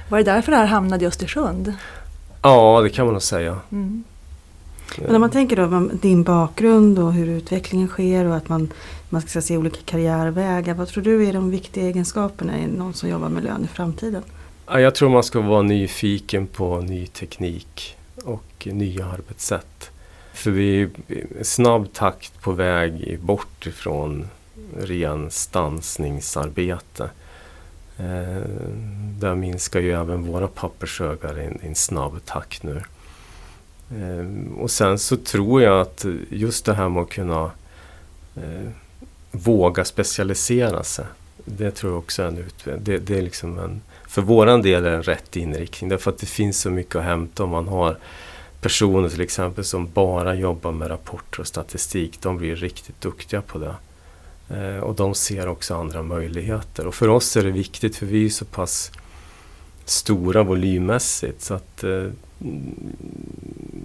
Var 0.09 0.17
det 0.17 0.23
därför 0.23 0.51
det 0.51 0.57
här 0.57 0.65
hamnade 0.65 1.05
i 1.05 1.07
Östersund? 1.07 1.73
Ja, 2.41 2.81
det 2.83 2.89
kan 2.89 3.05
man 3.05 3.13
nog 3.13 3.21
säga. 3.21 3.59
Mm. 3.71 4.03
Men 4.95 5.15
om 5.15 5.21
man 5.21 5.29
tänker 5.29 5.55
då 5.55 5.89
din 6.01 6.23
bakgrund 6.23 6.99
och 6.99 7.13
hur 7.13 7.27
utvecklingen 7.29 7.87
sker 7.87 8.25
och 8.25 8.35
att 8.35 8.49
man, 8.49 8.73
man 9.09 9.21
ska 9.21 9.41
se 9.41 9.57
olika 9.57 9.79
karriärvägar. 9.85 10.73
Vad 10.73 10.87
tror 10.87 11.03
du 11.03 11.27
är 11.27 11.33
de 11.33 11.51
viktiga 11.51 11.83
egenskaperna 11.83 12.59
i 12.59 12.67
någon 12.67 12.93
som 12.93 13.09
jobbar 13.09 13.29
med 13.29 13.43
lön 13.43 13.63
i 13.63 13.67
framtiden? 13.67 14.23
Jag 14.67 14.95
tror 14.95 15.09
man 15.09 15.23
ska 15.23 15.41
vara 15.41 15.61
nyfiken 15.61 16.47
på 16.47 16.81
ny 16.81 17.07
teknik 17.07 17.97
och 18.23 18.67
nya 18.71 19.05
arbetssätt. 19.05 19.91
För 20.33 20.51
vi 20.51 20.81
är 20.81 20.89
i 21.09 21.43
snabb 21.43 21.93
takt 21.93 22.41
på 22.41 22.51
väg 22.51 23.19
bort 23.21 23.65
ifrån 23.67 24.27
ren 24.77 25.31
stansningsarbete. 25.31 27.09
Eh, 27.97 28.43
där 29.19 29.35
minskar 29.35 29.79
ju 29.79 29.91
även 29.91 30.23
våra 30.23 30.47
pappershögar 30.47 31.39
i 31.39 31.67
en 31.67 31.75
snabb 31.75 32.25
takt 32.25 32.63
nu. 32.63 32.81
Ehm, 33.91 34.57
och 34.59 34.71
sen 34.71 34.99
så 34.99 35.17
tror 35.17 35.61
jag 35.61 35.81
att 35.81 36.05
just 36.29 36.65
det 36.65 36.73
här 36.73 36.89
med 36.89 37.03
att 37.03 37.09
kunna 37.09 37.51
eh, 38.35 38.71
våga 39.31 39.85
specialisera 39.85 40.83
sig. 40.83 41.05
Det 41.45 41.71
tror 41.71 41.91
jag 41.91 41.99
också 41.99 42.23
är 42.23 42.27
en 42.27 42.37
utveckling. 42.37 42.83
Det, 42.83 42.97
det, 42.97 43.17
är 43.17 43.21
liksom 43.21 43.59
en, 43.59 43.81
för 44.07 44.21
våran 44.21 44.61
del 44.61 44.85
är 44.85 44.91
det 44.91 44.95
en 44.95 45.03
rätt 45.03 45.35
inriktning. 45.35 45.89
Därför 45.89 46.11
att 46.11 46.17
det 46.17 46.25
finns 46.25 46.61
så 46.61 46.69
mycket 46.69 46.95
att 46.95 47.03
hämta 47.03 47.43
om 47.43 47.49
man 47.49 47.67
har 47.67 47.97
personer 48.61 49.09
till 49.09 49.21
exempel 49.21 49.63
som 49.63 49.89
bara 49.91 50.35
jobbar 50.35 50.71
med 50.71 50.89
rapporter 50.89 51.39
och 51.39 51.47
statistik. 51.47 52.21
De 52.21 52.37
blir 52.37 52.55
riktigt 52.55 53.01
duktiga 53.01 53.41
på 53.41 53.57
det. 53.57 53.75
Eh, 54.49 54.79
och 54.79 54.95
de 54.95 55.15
ser 55.15 55.47
också 55.47 55.75
andra 55.75 56.03
möjligheter. 56.03 56.87
Och 56.87 56.95
för 56.95 57.07
oss 57.07 57.37
är 57.37 57.43
det 57.43 57.51
viktigt 57.51 57.95
för 57.95 58.05
vi 58.05 58.25
är 58.25 58.29
så 58.29 58.45
pass 58.45 58.91
stora 59.89 60.43
volymmässigt 60.43 61.41
så 61.41 61.53
att 61.53 61.83
eh, 61.83 62.05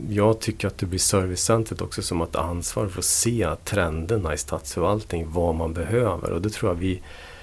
jag 0.08 0.40
tycker 0.40 0.68
att 0.68 0.78
det 0.78 0.86
blir 0.86 0.98
servicecentret 0.98 1.80
också 1.80 2.02
som 2.02 2.22
ett 2.22 2.36
ansvar 2.36 2.88
för 2.88 2.98
att 2.98 3.04
se 3.04 3.48
trenderna 3.64 4.34
i 4.34 4.38
statsförvaltning, 4.38 5.26
vad 5.30 5.54
man 5.54 5.72
behöver. 5.72 6.30
Och 6.30 6.42
det 6.42 6.50
tror 6.50 6.70
jag 6.70 6.76
vi, 6.76 7.00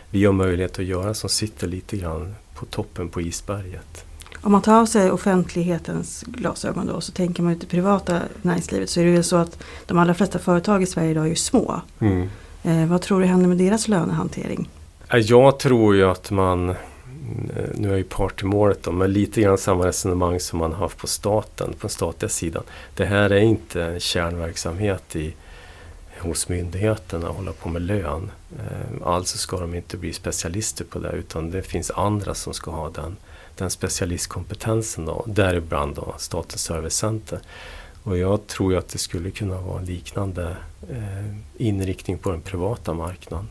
vi 0.09 0.25
har 0.25 0.33
möjlighet 0.33 0.79
att 0.79 0.85
göra 0.85 1.13
som 1.13 1.29
sitter 1.29 1.67
lite 1.67 1.97
grann 1.97 2.35
på 2.55 2.65
toppen 2.65 3.09
på 3.09 3.21
isberget. 3.21 4.05
Om 4.41 4.51
man 4.51 4.61
tar 4.61 4.81
av 4.81 4.85
sig 4.85 5.11
offentlighetens 5.11 6.23
glasögon 6.27 6.87
då 6.87 7.01
så 7.01 7.11
tänker 7.11 7.43
man 7.43 7.53
ut 7.53 7.61
det 7.61 7.67
privata 7.67 8.19
näringslivet 8.41 8.89
så 8.89 8.99
är 8.99 9.05
det 9.05 9.11
väl 9.11 9.23
så 9.23 9.35
att 9.35 9.63
de 9.85 9.97
allra 9.97 10.13
flesta 10.13 10.39
företag 10.39 10.83
i 10.83 10.85
Sverige 10.85 11.11
idag 11.11 11.25
är 11.25 11.29
ju 11.29 11.35
små. 11.35 11.81
Mm. 11.99 12.29
Eh, 12.63 12.85
vad 12.85 13.01
tror 13.01 13.21
du 13.21 13.25
händer 13.25 13.47
med 13.47 13.57
deras 13.57 13.87
lönehantering? 13.87 14.69
Jag 15.09 15.59
tror 15.59 15.95
ju 15.95 16.03
att 16.03 16.31
man 16.31 16.75
nu 17.75 17.87
är 17.87 17.89
jag 17.89 17.97
ju 17.97 18.03
part 18.03 18.41
i 18.41 18.45
målet 18.45 18.83
då, 18.83 18.91
men 18.91 19.13
lite 19.13 19.41
grann 19.41 19.57
samma 19.57 19.87
resonemang 19.87 20.39
som 20.39 20.59
man 20.59 20.73
haft 20.73 20.97
på 20.97 21.07
staten, 21.07 21.73
på 21.73 21.77
den 21.81 21.89
statliga 21.89 22.29
sidan. 22.29 22.63
Det 22.95 23.05
här 23.05 23.29
är 23.29 23.39
inte 23.39 23.83
en 23.83 23.99
kärnverksamhet 23.99 25.15
i, 25.15 25.33
hos 26.19 26.49
myndigheterna 26.49 27.29
att 27.29 27.35
hålla 27.35 27.53
på 27.53 27.69
med 27.69 27.81
lön. 27.81 28.31
Eh, 28.59 29.07
alltså 29.07 29.37
ska 29.37 29.59
de 29.59 29.75
inte 29.75 29.97
bli 29.97 30.13
specialister 30.13 30.85
på 30.85 30.99
det 30.99 31.11
utan 31.11 31.51
det 31.51 31.61
finns 31.61 31.91
andra 31.91 32.33
som 32.33 32.53
ska 32.53 32.71
ha 32.71 32.89
den, 32.89 33.17
den 33.55 33.69
specialistkompetensen 33.69 35.05
då, 35.05 35.23
däribland 35.27 35.95
då 35.95 36.15
Statens 36.17 36.61
servicecenter. 36.61 37.39
Och 38.03 38.17
jag 38.17 38.47
tror 38.47 38.71
ju 38.71 38.77
att 38.77 38.89
det 38.89 38.97
skulle 38.97 39.31
kunna 39.31 39.61
vara 39.61 39.81
liknande 39.81 40.55
eh, 40.89 41.35
inriktning 41.57 42.17
på 42.17 42.31
den 42.31 42.41
privata 42.41 42.93
marknaden. 42.93 43.47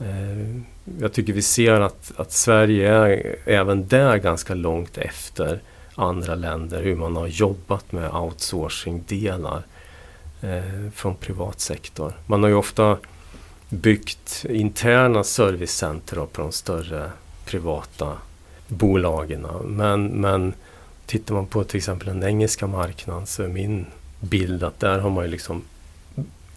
Eh, 0.00 0.62
jag 1.00 1.12
tycker 1.12 1.32
vi 1.32 1.42
ser 1.42 1.80
att, 1.80 2.12
att 2.16 2.32
Sverige 2.32 2.94
är 2.94 3.36
även 3.46 3.88
där 3.88 4.16
ganska 4.16 4.54
långt 4.54 4.98
efter 4.98 5.60
andra 5.94 6.34
länder 6.34 6.82
hur 6.82 6.96
man 6.96 7.16
har 7.16 7.26
jobbat 7.26 7.92
med 7.92 8.10
outsourcing-delar 8.10 9.62
eh, 10.40 10.90
från 10.94 11.14
privat 11.14 11.60
sektor. 11.60 12.12
Man 12.26 12.42
har 12.42 12.50
ju 12.50 12.56
ofta 12.56 12.98
byggt 13.68 14.44
interna 14.48 15.24
servicecenter 15.24 16.16
på 16.16 16.42
de 16.42 16.52
större 16.52 17.10
privata 17.44 18.16
bolagen. 18.68 19.46
Men, 19.64 20.06
men 20.06 20.54
tittar 21.06 21.34
man 21.34 21.46
på 21.46 21.64
till 21.64 21.76
exempel 21.76 22.08
den 22.08 22.22
engelska 22.22 22.66
marknaden 22.66 23.26
så 23.26 23.42
är 23.42 23.48
min 23.48 23.86
bild 24.20 24.62
att 24.62 24.80
där 24.80 24.98
har 24.98 25.10
man 25.10 25.24
ju 25.24 25.30
liksom 25.30 25.62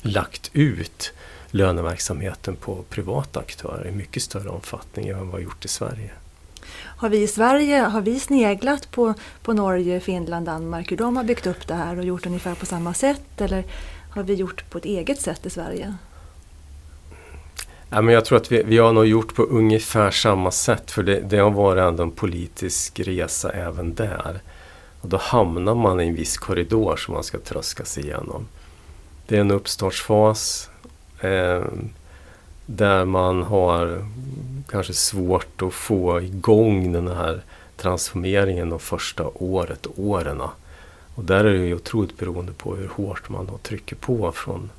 lagt 0.01 0.49
ut 0.53 1.13
löneverksamheten 1.55 2.55
på 2.55 2.83
privata 2.89 3.39
aktörer 3.39 3.87
i 3.87 3.91
mycket 3.91 4.23
större 4.23 4.49
omfattning 4.49 5.07
än 5.07 5.17
vad 5.17 5.25
vi 5.25 5.31
har 5.31 5.39
gjort 5.39 5.65
i 5.65 5.67
Sverige. 5.67 6.11
Har 6.75 7.09
vi 7.09 7.21
i 7.21 7.27
Sverige 7.27 7.77
har 7.77 8.01
vi 8.01 8.19
sneglat 8.19 8.91
på, 8.91 9.13
på 9.41 9.53
Norge, 9.53 9.99
Finland, 9.99 10.45
Danmark, 10.45 10.91
hur 10.91 10.97
de 10.97 11.17
har 11.17 11.23
byggt 11.23 11.47
upp 11.47 11.67
det 11.67 11.73
här 11.73 11.97
och 11.97 12.05
gjort 12.05 12.25
ungefär 12.25 12.55
på 12.55 12.65
samma 12.65 12.93
sätt 12.93 13.41
eller 13.41 13.63
har 14.09 14.23
vi 14.23 14.33
gjort 14.33 14.69
på 14.69 14.77
ett 14.77 14.85
eget 14.85 15.21
sätt 15.21 15.45
i 15.45 15.49
Sverige? 15.49 15.95
Ja, 17.89 18.01
men 18.01 18.13
jag 18.13 18.25
tror 18.25 18.37
att 18.37 18.51
vi, 18.51 18.63
vi 18.63 18.77
har 18.77 18.93
nog 18.93 19.05
gjort 19.05 19.35
på 19.35 19.43
ungefär 19.43 20.11
samma 20.11 20.51
sätt 20.51 20.91
för 20.91 21.03
det, 21.03 21.19
det 21.19 21.37
har 21.37 21.51
varit 21.51 21.81
ändå 21.81 22.03
en 22.03 22.11
politisk 22.11 22.99
resa 22.99 23.51
även 23.51 23.95
där. 23.95 24.39
Och 25.01 25.09
då 25.09 25.17
hamnar 25.17 25.75
man 25.75 26.01
i 26.01 26.07
en 26.07 26.15
viss 26.15 26.37
korridor 26.37 26.95
som 26.97 27.13
man 27.13 27.23
ska 27.23 27.37
tröska 27.39 27.85
sig 27.85 28.03
igenom. 28.03 28.47
Det 29.27 29.37
är 29.37 29.41
en 29.41 29.51
uppstartsfas 29.51 30.69
Eh, 31.21 31.63
där 32.65 33.05
man 33.05 33.43
har 33.43 34.05
kanske 34.69 34.93
svårt 34.93 35.61
att 35.61 35.73
få 35.73 36.21
igång 36.21 36.91
den 36.91 37.07
här 37.07 37.41
transformeringen 37.77 38.69
de 38.69 38.79
första 38.79 39.23
året, 39.35 39.87
åren. 39.95 40.41
Och 41.15 41.23
där 41.23 41.45
är 41.45 41.53
det 41.53 41.65
ju 41.65 41.75
otroligt 41.75 42.17
beroende 42.17 42.51
på 42.51 42.75
hur 42.75 42.87
hårt 42.87 43.29
man 43.29 43.45
då 43.45 43.57
trycker 43.57 43.95
på 43.95 44.31
från, 44.31 44.69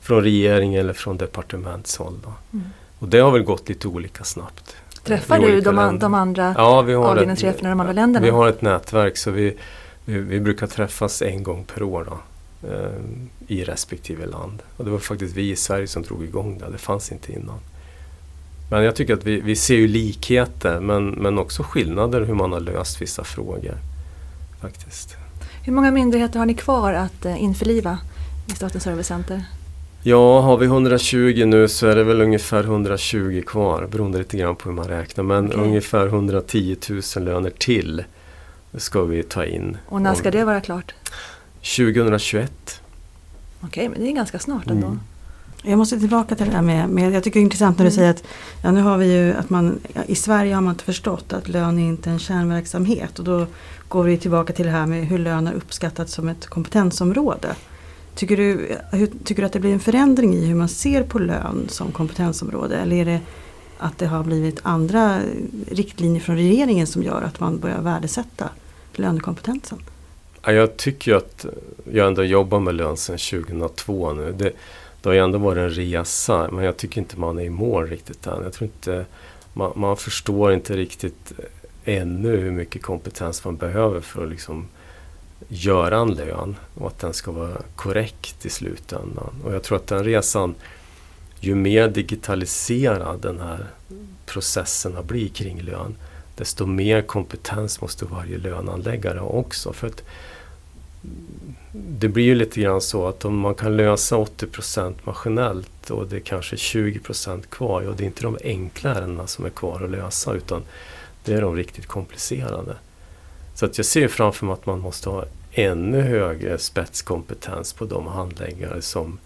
från 0.00 0.22
regering 0.22 0.74
eller 0.74 0.92
från 0.92 1.16
departementshåll. 1.16 2.18
Mm. 2.52 2.64
Och 2.98 3.08
det 3.08 3.18
har 3.18 3.30
väl 3.30 3.42
gått 3.42 3.68
lite 3.68 3.88
olika 3.88 4.24
snabbt. 4.24 4.76
Träffar 5.04 5.38
du 5.38 5.60
de, 5.60 5.98
de, 5.98 6.14
andra 6.14 6.54
ja, 6.58 6.96
avdelningscheferna 6.96 7.68
i 7.68 7.72
de 7.72 7.80
andra 7.80 7.92
länderna? 7.92 8.24
Vi 8.24 8.30
har 8.30 8.48
ett 8.48 8.62
nätverk 8.62 9.16
så 9.16 9.30
vi, 9.30 9.56
vi, 10.04 10.18
vi 10.18 10.40
brukar 10.40 10.66
träffas 10.66 11.22
en 11.22 11.42
gång 11.42 11.64
per 11.64 11.82
år. 11.82 12.06
Då 12.10 12.18
i 13.46 13.64
respektive 13.64 14.26
land. 14.26 14.62
Och 14.76 14.84
det 14.84 14.90
var 14.90 14.98
faktiskt 14.98 15.36
vi 15.36 15.50
i 15.50 15.56
Sverige 15.56 15.86
som 15.86 16.02
drog 16.02 16.24
igång 16.24 16.58
det, 16.58 16.70
det 16.72 16.78
fanns 16.78 17.12
inte 17.12 17.32
innan. 17.32 17.58
Men 18.70 18.82
jag 18.82 18.96
tycker 18.96 19.14
att 19.14 19.24
vi, 19.24 19.40
vi 19.40 19.56
ser 19.56 19.74
ju 19.74 19.88
likheter 19.88 20.80
men, 20.80 21.08
men 21.08 21.38
också 21.38 21.62
skillnader 21.62 22.20
hur 22.20 22.34
man 22.34 22.52
har 22.52 22.60
löst 22.60 23.02
vissa 23.02 23.24
frågor. 23.24 23.78
faktiskt. 24.60 25.16
Hur 25.64 25.72
många 25.72 25.90
myndigheter 25.90 26.38
har 26.38 26.46
ni 26.46 26.54
kvar 26.54 26.92
att 26.92 27.24
eh, 27.24 27.42
införliva 27.42 27.98
i 28.46 28.50
Statens 28.50 28.84
servicecenter? 28.84 29.44
Ja, 30.02 30.40
har 30.40 30.56
vi 30.56 30.66
120 30.66 31.44
nu 31.46 31.68
så 31.68 31.86
är 31.86 31.96
det 31.96 32.04
väl 32.04 32.20
ungefär 32.20 32.64
120 32.64 33.42
kvar 33.46 33.88
beroende 33.90 34.18
lite 34.18 34.36
grann 34.36 34.56
på 34.56 34.68
hur 34.68 34.76
man 34.76 34.88
räknar. 34.88 35.24
Men 35.24 35.46
okay. 35.46 35.60
ungefär 35.60 36.06
110 36.06 36.76
000 37.16 37.24
löner 37.24 37.50
till 37.50 38.04
ska 38.76 39.02
vi 39.02 39.22
ta 39.22 39.44
in. 39.44 39.76
Och 39.86 40.02
när 40.02 40.14
ska 40.14 40.30
det 40.30 40.44
vara 40.44 40.60
klart? 40.60 40.94
2021. 41.64 42.80
Okej, 43.60 43.88
men 43.88 44.00
det 44.00 44.08
är 44.08 44.12
ganska 44.12 44.38
snart 44.38 44.66
ändå. 44.66 44.86
Mm. 44.86 45.00
Jag 45.62 45.78
måste 45.78 45.98
tillbaka 45.98 46.34
till 46.34 46.46
det 46.46 46.52
där 46.52 46.62
med, 46.62 46.88
med 46.88 47.12
jag 47.12 47.24
tycker 47.24 47.40
det 47.40 47.42
är 47.42 47.44
intressant 47.44 47.78
när 47.78 47.84
du 47.84 47.90
mm. 47.90 47.96
säger 47.96 48.10
att 48.10 48.24
ja, 48.62 48.70
nu 48.70 48.80
har 48.80 48.98
vi 48.98 49.12
ju 49.12 49.32
att 49.32 49.50
man 49.50 49.80
i 50.06 50.14
Sverige 50.14 50.54
har 50.54 50.62
man 50.62 50.74
inte 50.74 50.84
förstått 50.84 51.32
att 51.32 51.48
lön 51.48 51.78
är 51.78 51.88
inte 51.88 52.10
en 52.10 52.18
kärnverksamhet 52.18 53.18
och 53.18 53.24
då 53.24 53.46
går 53.88 54.04
vi 54.04 54.18
tillbaka 54.18 54.52
till 54.52 54.64
det 54.64 54.70
här 54.70 54.86
med 54.86 55.06
hur 55.06 55.18
lön 55.18 55.46
har 55.46 55.54
uppskattats 55.54 56.12
som 56.12 56.28
ett 56.28 56.46
kompetensområde. 56.46 57.56
Tycker 58.14 58.36
du, 58.36 58.76
hur, 58.92 59.06
tycker 59.24 59.42
du 59.42 59.46
att 59.46 59.52
det 59.52 59.60
blir 59.60 59.72
en 59.72 59.80
förändring 59.80 60.34
i 60.34 60.46
hur 60.46 60.54
man 60.54 60.68
ser 60.68 61.02
på 61.02 61.18
lön 61.18 61.66
som 61.68 61.92
kompetensområde 61.92 62.76
eller 62.76 62.96
är 62.96 63.04
det 63.04 63.20
att 63.78 63.98
det 63.98 64.06
har 64.06 64.24
blivit 64.24 64.60
andra 64.62 65.20
riktlinjer 65.70 66.20
från 66.20 66.36
regeringen 66.36 66.86
som 66.86 67.02
gör 67.02 67.22
att 67.22 67.40
man 67.40 67.58
börjar 67.58 67.80
värdesätta 67.80 68.48
lönekompetensen? 68.92 69.78
Jag 70.46 70.76
tycker 70.76 71.10
ju 71.10 71.16
att 71.16 71.46
jag 71.92 72.06
ändå 72.06 72.24
jobbar 72.24 72.60
med 72.60 72.74
lön 72.74 72.96
sedan 72.96 73.18
2002 73.18 74.12
nu. 74.12 74.32
Det, 74.32 74.52
det 75.02 75.08
har 75.08 75.14
ju 75.14 75.20
ändå 75.20 75.38
varit 75.38 75.58
en 75.58 75.70
resa 75.70 76.48
men 76.52 76.64
jag 76.64 76.76
tycker 76.76 77.00
inte 77.00 77.18
man 77.18 77.38
är 77.38 77.42
i 77.42 77.50
mål 77.50 77.86
riktigt 77.86 78.26
än. 78.26 78.42
Jag 78.42 78.52
tror 78.52 78.70
inte, 78.74 79.04
man, 79.52 79.72
man 79.74 79.96
förstår 79.96 80.52
inte 80.52 80.76
riktigt 80.76 81.32
eh, 81.38 82.00
ännu 82.00 82.36
hur 82.36 82.50
mycket 82.50 82.82
kompetens 82.82 83.44
man 83.44 83.56
behöver 83.56 84.00
för 84.00 84.24
att 84.24 84.30
liksom 84.30 84.68
göra 85.48 85.98
en 85.98 86.14
lön 86.14 86.56
och 86.74 86.86
att 86.86 86.98
den 86.98 87.12
ska 87.14 87.30
vara 87.32 87.56
korrekt 87.76 88.46
i 88.46 88.50
slutändan. 88.50 89.34
Och 89.44 89.54
jag 89.54 89.62
tror 89.62 89.76
att 89.76 89.86
den 89.86 90.04
resan, 90.04 90.54
ju 91.40 91.54
mer 91.54 91.88
digitaliserad 91.88 93.20
den 93.20 93.40
här 93.40 93.66
processen 94.26 94.94
har 94.94 95.02
blivit 95.02 95.34
kring 95.34 95.60
lön, 95.60 95.94
desto 96.36 96.66
mer 96.66 97.02
kompetens 97.02 97.80
måste 97.80 98.04
varje 98.04 98.38
löneanläggare 98.38 99.18
ha 99.18 99.28
också. 99.28 99.72
För 99.72 99.86
att 99.86 100.02
det 101.72 102.08
blir 102.08 102.24
ju 102.24 102.34
lite 102.34 102.60
grann 102.60 102.80
så 102.80 103.06
att 103.06 103.24
om 103.24 103.38
man 103.38 103.54
kan 103.54 103.76
lösa 103.76 104.16
80 104.16 104.46
procent 104.46 105.06
maskinellt 105.06 105.90
och 105.90 106.06
det 106.06 106.16
är 106.16 106.20
kanske 106.20 106.56
20 106.56 106.98
procent 106.98 107.50
kvar, 107.50 107.88
och 107.88 107.96
det 107.96 108.04
är 108.04 108.06
inte 108.06 108.22
de 108.22 108.38
enkla 108.44 108.94
ärendena 108.94 109.26
som 109.26 109.44
är 109.44 109.50
kvar 109.50 109.84
att 109.84 109.90
lösa 109.90 110.32
utan 110.32 110.62
det 111.24 111.34
är 111.34 111.40
de 111.40 111.56
riktigt 111.56 111.86
komplicerade. 111.86 112.76
Så 113.54 113.66
att 113.66 113.78
jag 113.78 113.86
ser 113.86 114.08
framför 114.08 114.46
mig 114.46 114.52
att 114.52 114.66
man 114.66 114.80
måste 114.80 115.10
ha 115.10 115.24
ännu 115.52 116.00
högre 116.00 116.58
spetskompetens 116.58 117.72
på 117.72 117.84
de 117.84 118.06
handläggare 118.06 118.82
som 118.82 119.18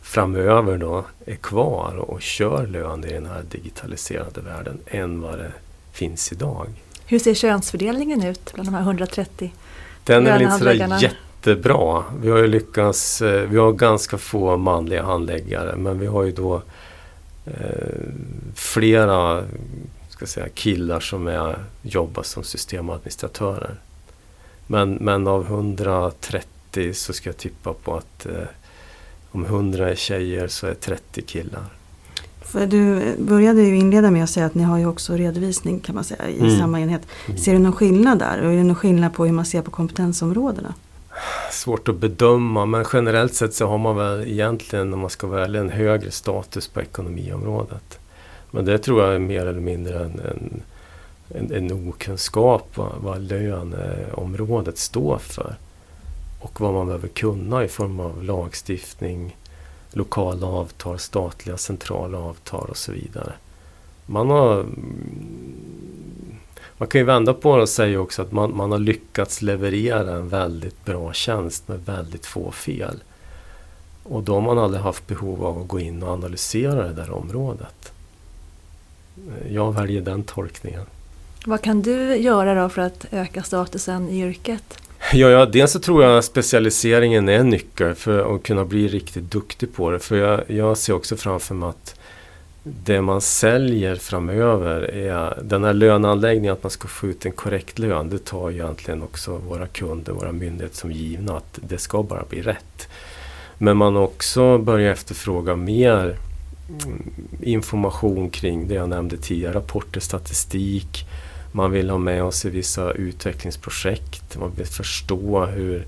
framöver 0.00 0.78
då 0.78 1.04
är 1.26 1.36
kvar 1.36 1.96
och 1.96 2.22
kör 2.22 2.66
lön 2.66 3.04
i 3.04 3.12
den 3.12 3.26
här 3.26 3.42
digitaliserade 3.50 4.40
världen 4.40 4.78
än 4.86 5.20
vad 5.20 5.38
det 5.38 5.52
finns 5.92 6.32
idag. 6.32 6.66
Hur 7.06 7.18
ser 7.18 7.34
könsfördelningen 7.34 8.24
ut 8.24 8.52
bland 8.54 8.68
de 8.68 8.74
här 8.74 8.82
130 8.82 9.52
den 10.04 10.26
är 10.26 10.32
väl 10.32 10.42
inte 10.42 10.58
sådär 10.58 11.02
jättebra. 11.02 12.04
Vi 12.22 12.30
har 12.30 12.38
ju 12.38 12.46
lyckats, 12.46 13.22
eh, 13.22 13.48
vi 13.48 13.58
har 13.58 13.72
ganska 13.72 14.18
få 14.18 14.56
manliga 14.56 15.02
handläggare 15.02 15.76
men 15.76 15.98
vi 15.98 16.06
har 16.06 16.24
ju 16.24 16.32
då 16.32 16.62
eh, 17.46 18.00
flera 18.54 19.44
ska 20.08 20.26
säga, 20.26 20.48
killar 20.48 21.00
som 21.00 21.26
är, 21.26 21.58
jobbar 21.82 22.22
som 22.22 22.42
systemadministratörer. 22.42 23.74
Men, 24.66 24.94
men 24.94 25.26
av 25.26 25.44
130 25.44 26.94
så 26.94 27.12
ska 27.12 27.28
jag 27.28 27.36
tippa 27.36 27.72
på 27.72 27.96
att 27.96 28.26
eh, 28.26 28.48
om 29.30 29.44
100 29.44 29.90
är 29.90 29.94
tjejer 29.94 30.48
så 30.48 30.66
är 30.66 30.74
30 30.74 31.22
killar. 31.22 31.64
För 32.44 32.66
du 32.66 33.14
började 33.18 33.62
ju 33.62 33.76
inleda 33.76 34.10
med 34.10 34.24
att 34.24 34.30
säga 34.30 34.46
att 34.46 34.54
ni 34.54 34.62
har 34.62 34.78
ju 34.78 34.86
också 34.86 35.16
redovisning 35.16 35.80
kan 35.80 35.94
man 35.94 36.04
säga 36.04 36.28
i 36.28 36.38
mm. 36.38 36.58
samma 36.58 36.80
enhet. 36.80 37.02
Mm. 37.26 37.38
Ser 37.38 37.52
du 37.52 37.58
någon 37.58 37.72
skillnad 37.72 38.18
där? 38.18 38.42
Och 38.42 38.52
är 38.52 38.56
det 38.56 38.62
någon 38.62 38.76
skillnad 38.76 39.14
på 39.14 39.24
hur 39.24 39.32
man 39.32 39.44
ser 39.44 39.62
på 39.62 39.70
kompetensområdena? 39.70 40.74
Svårt 41.50 41.88
att 41.88 41.96
bedöma 41.96 42.66
men 42.66 42.84
generellt 42.92 43.34
sett 43.34 43.54
så 43.54 43.66
har 43.66 43.78
man 43.78 43.96
väl 43.96 44.28
egentligen 44.28 44.94
om 44.94 45.00
man 45.00 45.10
ska 45.10 45.26
välja 45.26 45.60
en 45.60 45.70
högre 45.70 46.10
status 46.10 46.68
på 46.68 46.80
ekonomiområdet. 46.82 47.98
Men 48.50 48.64
det 48.64 48.78
tror 48.78 49.02
jag 49.02 49.14
är 49.14 49.18
mer 49.18 49.46
eller 49.46 49.60
mindre 49.60 50.04
en, 50.04 50.20
en, 50.20 50.62
en, 51.28 51.52
en 51.52 51.88
okunskap 51.88 52.68
vad, 52.74 52.92
vad 53.00 53.20
löneområdet 53.20 54.78
står 54.78 55.18
för. 55.18 55.56
Och 56.40 56.60
vad 56.60 56.74
man 56.74 56.86
behöver 56.86 57.08
kunna 57.08 57.64
i 57.64 57.68
form 57.68 58.00
av 58.00 58.24
lagstiftning, 58.24 59.36
lokala 59.96 60.46
avtal, 60.46 60.98
statliga 60.98 61.56
centrala 61.56 62.18
avtal 62.18 62.68
och 62.70 62.76
så 62.76 62.92
vidare. 62.92 63.32
Man 64.06 64.30
har 64.30 64.66
man 66.78 66.88
kan 66.88 67.00
ju 67.00 67.04
vända 67.04 67.34
på 67.34 67.56
det 67.56 67.62
och 67.62 67.68
säga 67.68 68.00
också 68.00 68.22
att 68.22 68.32
man, 68.32 68.56
man 68.56 68.70
har 68.70 68.78
lyckats 68.78 69.42
leverera 69.42 70.14
en 70.14 70.28
väldigt 70.28 70.84
bra 70.84 71.12
tjänst 71.12 71.68
med 71.68 71.84
väldigt 71.84 72.26
få 72.26 72.50
fel. 72.50 73.02
Och 74.02 74.22
då 74.22 74.34
har 74.34 74.40
man 74.40 74.58
aldrig 74.58 74.82
haft 74.82 75.06
behov 75.06 75.44
av 75.44 75.58
att 75.58 75.68
gå 75.68 75.80
in 75.80 76.02
och 76.02 76.08
analysera 76.08 76.86
det 76.86 76.92
där 76.92 77.10
området. 77.10 77.92
Jag 79.50 79.72
väljer 79.72 80.00
den 80.00 80.22
tolkningen. 80.22 80.86
Vad 81.46 81.62
kan 81.62 81.82
du 81.82 82.16
göra 82.16 82.62
då 82.62 82.68
för 82.68 82.82
att 82.82 83.06
öka 83.10 83.42
statusen 83.42 84.08
i 84.08 84.22
yrket? 84.22 84.78
Ja, 85.16 85.28
ja, 85.28 85.46
dels 85.46 85.72
så 85.72 85.78
tror 85.78 86.04
jag 86.04 86.24
specialiseringen 86.24 87.28
är 87.28 87.38
en 87.38 87.48
nyckel 87.48 87.94
för 87.94 88.34
att 88.34 88.42
kunna 88.42 88.64
bli 88.64 88.88
riktigt 88.88 89.30
duktig 89.30 89.74
på 89.74 89.90
det. 89.90 89.98
För 89.98 90.16
jag, 90.16 90.40
jag 90.46 90.78
ser 90.78 90.92
också 90.92 91.16
framför 91.16 91.54
mig 91.54 91.68
att 91.68 91.94
det 92.62 93.00
man 93.00 93.20
säljer 93.20 93.96
framöver 93.96 94.82
är 94.94 95.38
den 95.42 95.64
här 95.64 95.72
löneanläggningen, 95.72 96.52
att 96.52 96.62
man 96.62 96.70
ska 96.70 96.88
få 96.88 97.06
ut 97.06 97.26
en 97.26 97.32
korrekt 97.32 97.78
lön. 97.78 98.10
Det 98.10 98.24
tar 98.24 98.50
egentligen 98.50 99.02
också 99.02 99.36
våra 99.36 99.66
kunder, 99.66 100.12
våra 100.12 100.32
myndigheter 100.32 100.76
som 100.76 100.92
givna 100.92 101.36
att 101.36 101.58
det 101.68 101.78
ska 101.78 102.02
bara 102.02 102.24
bli 102.28 102.42
rätt. 102.42 102.88
Men 103.58 103.76
man 103.76 103.96
också 103.96 104.58
börjar 104.58 104.92
efterfråga 104.92 105.56
mer 105.56 106.16
information 107.42 108.30
kring 108.30 108.68
det 108.68 108.74
jag 108.74 108.88
nämnde 108.88 109.16
tidigare, 109.16 109.54
rapporter, 109.54 110.00
statistik. 110.00 111.06
Man 111.56 111.70
vill 111.70 111.90
ha 111.90 111.98
med 111.98 112.24
oss 112.24 112.44
i 112.44 112.50
vissa 112.50 112.92
utvecklingsprojekt. 112.92 114.36
Man 114.38 114.52
vill 114.56 114.66
förstå 114.66 115.46
hur 115.46 115.86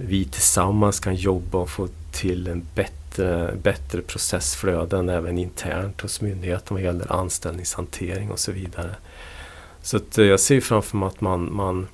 vi 0.00 0.24
tillsammans 0.24 1.00
kan 1.00 1.14
jobba 1.14 1.58
och 1.58 1.70
få 1.70 1.88
till 2.12 2.46
en 2.46 2.66
bättre, 2.74 3.54
bättre 3.62 4.02
processflöden 4.02 5.08
även 5.08 5.38
internt 5.38 6.00
hos 6.00 6.20
myndigheten 6.20 6.74
vad 6.74 6.82
gäller 6.82 7.12
anställningshantering 7.12 8.30
och 8.30 8.38
så 8.38 8.52
vidare. 8.52 8.94
Så 9.82 9.96
att 9.96 10.18
eh, 10.18 10.24
jag 10.24 10.40
ser 10.40 10.60
framför 10.60 10.96
mig 10.96 11.06
att 11.06 11.20
man, 11.20 11.54
man 11.54 11.86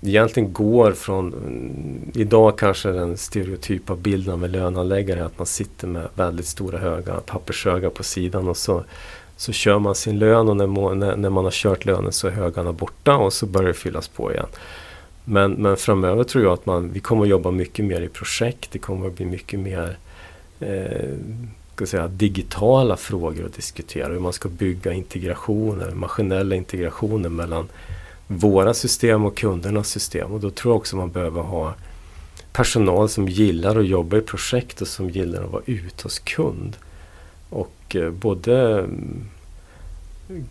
egentligen 0.00 0.52
går 0.52 0.92
från, 0.92 1.32
mm, 1.32 2.10
idag 2.14 2.58
kanske 2.58 2.90
den 2.90 3.16
stereotypa 3.16 3.96
bilden 3.96 4.40
med 4.40 4.50
löneanläggare 4.50 5.20
är 5.20 5.24
att 5.24 5.38
man 5.38 5.46
sitter 5.46 5.86
med 5.86 6.08
väldigt 6.14 6.46
stora 6.46 6.78
höga 6.78 7.20
pappershögar 7.26 7.90
på 7.90 8.02
sidan 8.02 8.48
och 8.48 8.56
så, 8.56 8.84
så 9.38 9.52
kör 9.52 9.78
man 9.78 9.94
sin 9.94 10.18
lön 10.18 10.48
och 10.48 10.56
när, 10.56 11.16
när 11.16 11.30
man 11.30 11.44
har 11.44 11.50
kört 11.50 11.84
lönen 11.84 12.12
så 12.12 12.26
är 12.26 12.30
högarna 12.30 12.72
borta 12.72 13.16
och 13.16 13.32
så 13.32 13.46
börjar 13.46 13.68
det 13.68 13.74
fyllas 13.74 14.08
på 14.08 14.32
igen. 14.32 14.46
Men, 15.24 15.52
men 15.52 15.76
framöver 15.76 16.24
tror 16.24 16.44
jag 16.44 16.52
att 16.52 16.66
man, 16.66 16.92
vi 16.92 17.00
kommer 17.00 17.22
att 17.22 17.28
jobba 17.28 17.50
mycket 17.50 17.84
mer 17.84 18.00
i 18.00 18.08
projekt. 18.08 18.70
Det 18.72 18.78
kommer 18.78 19.06
att 19.06 19.16
bli 19.16 19.26
mycket 19.26 19.60
mer 19.60 19.96
eh, 20.60 21.16
ska 21.74 21.86
säga, 21.86 22.08
digitala 22.08 22.96
frågor 22.96 23.46
att 23.46 23.54
diskutera. 23.54 24.12
Hur 24.12 24.20
man 24.20 24.32
ska 24.32 24.48
bygga 24.48 24.92
integrationer, 24.92 25.90
maskinella 25.90 26.54
integrationer 26.54 27.28
mellan 27.28 27.68
våra 28.26 28.74
system 28.74 29.24
och 29.24 29.36
kundernas 29.36 29.88
system. 29.88 30.32
Och 30.32 30.40
då 30.40 30.50
tror 30.50 30.72
jag 30.72 30.76
också 30.76 30.96
man 30.96 31.10
behöver 31.10 31.42
ha 31.42 31.74
personal 32.52 33.08
som 33.08 33.28
gillar 33.28 33.76
att 33.76 33.86
jobba 33.86 34.16
i 34.16 34.20
projekt 34.20 34.80
och 34.80 34.88
som 34.88 35.10
gillar 35.10 35.44
att 35.44 35.50
vara 35.50 35.62
ute 35.66 36.02
hos 36.02 36.18
kund. 36.18 36.76
Och 37.50 37.96
eh, 37.96 38.10
både 38.10 38.86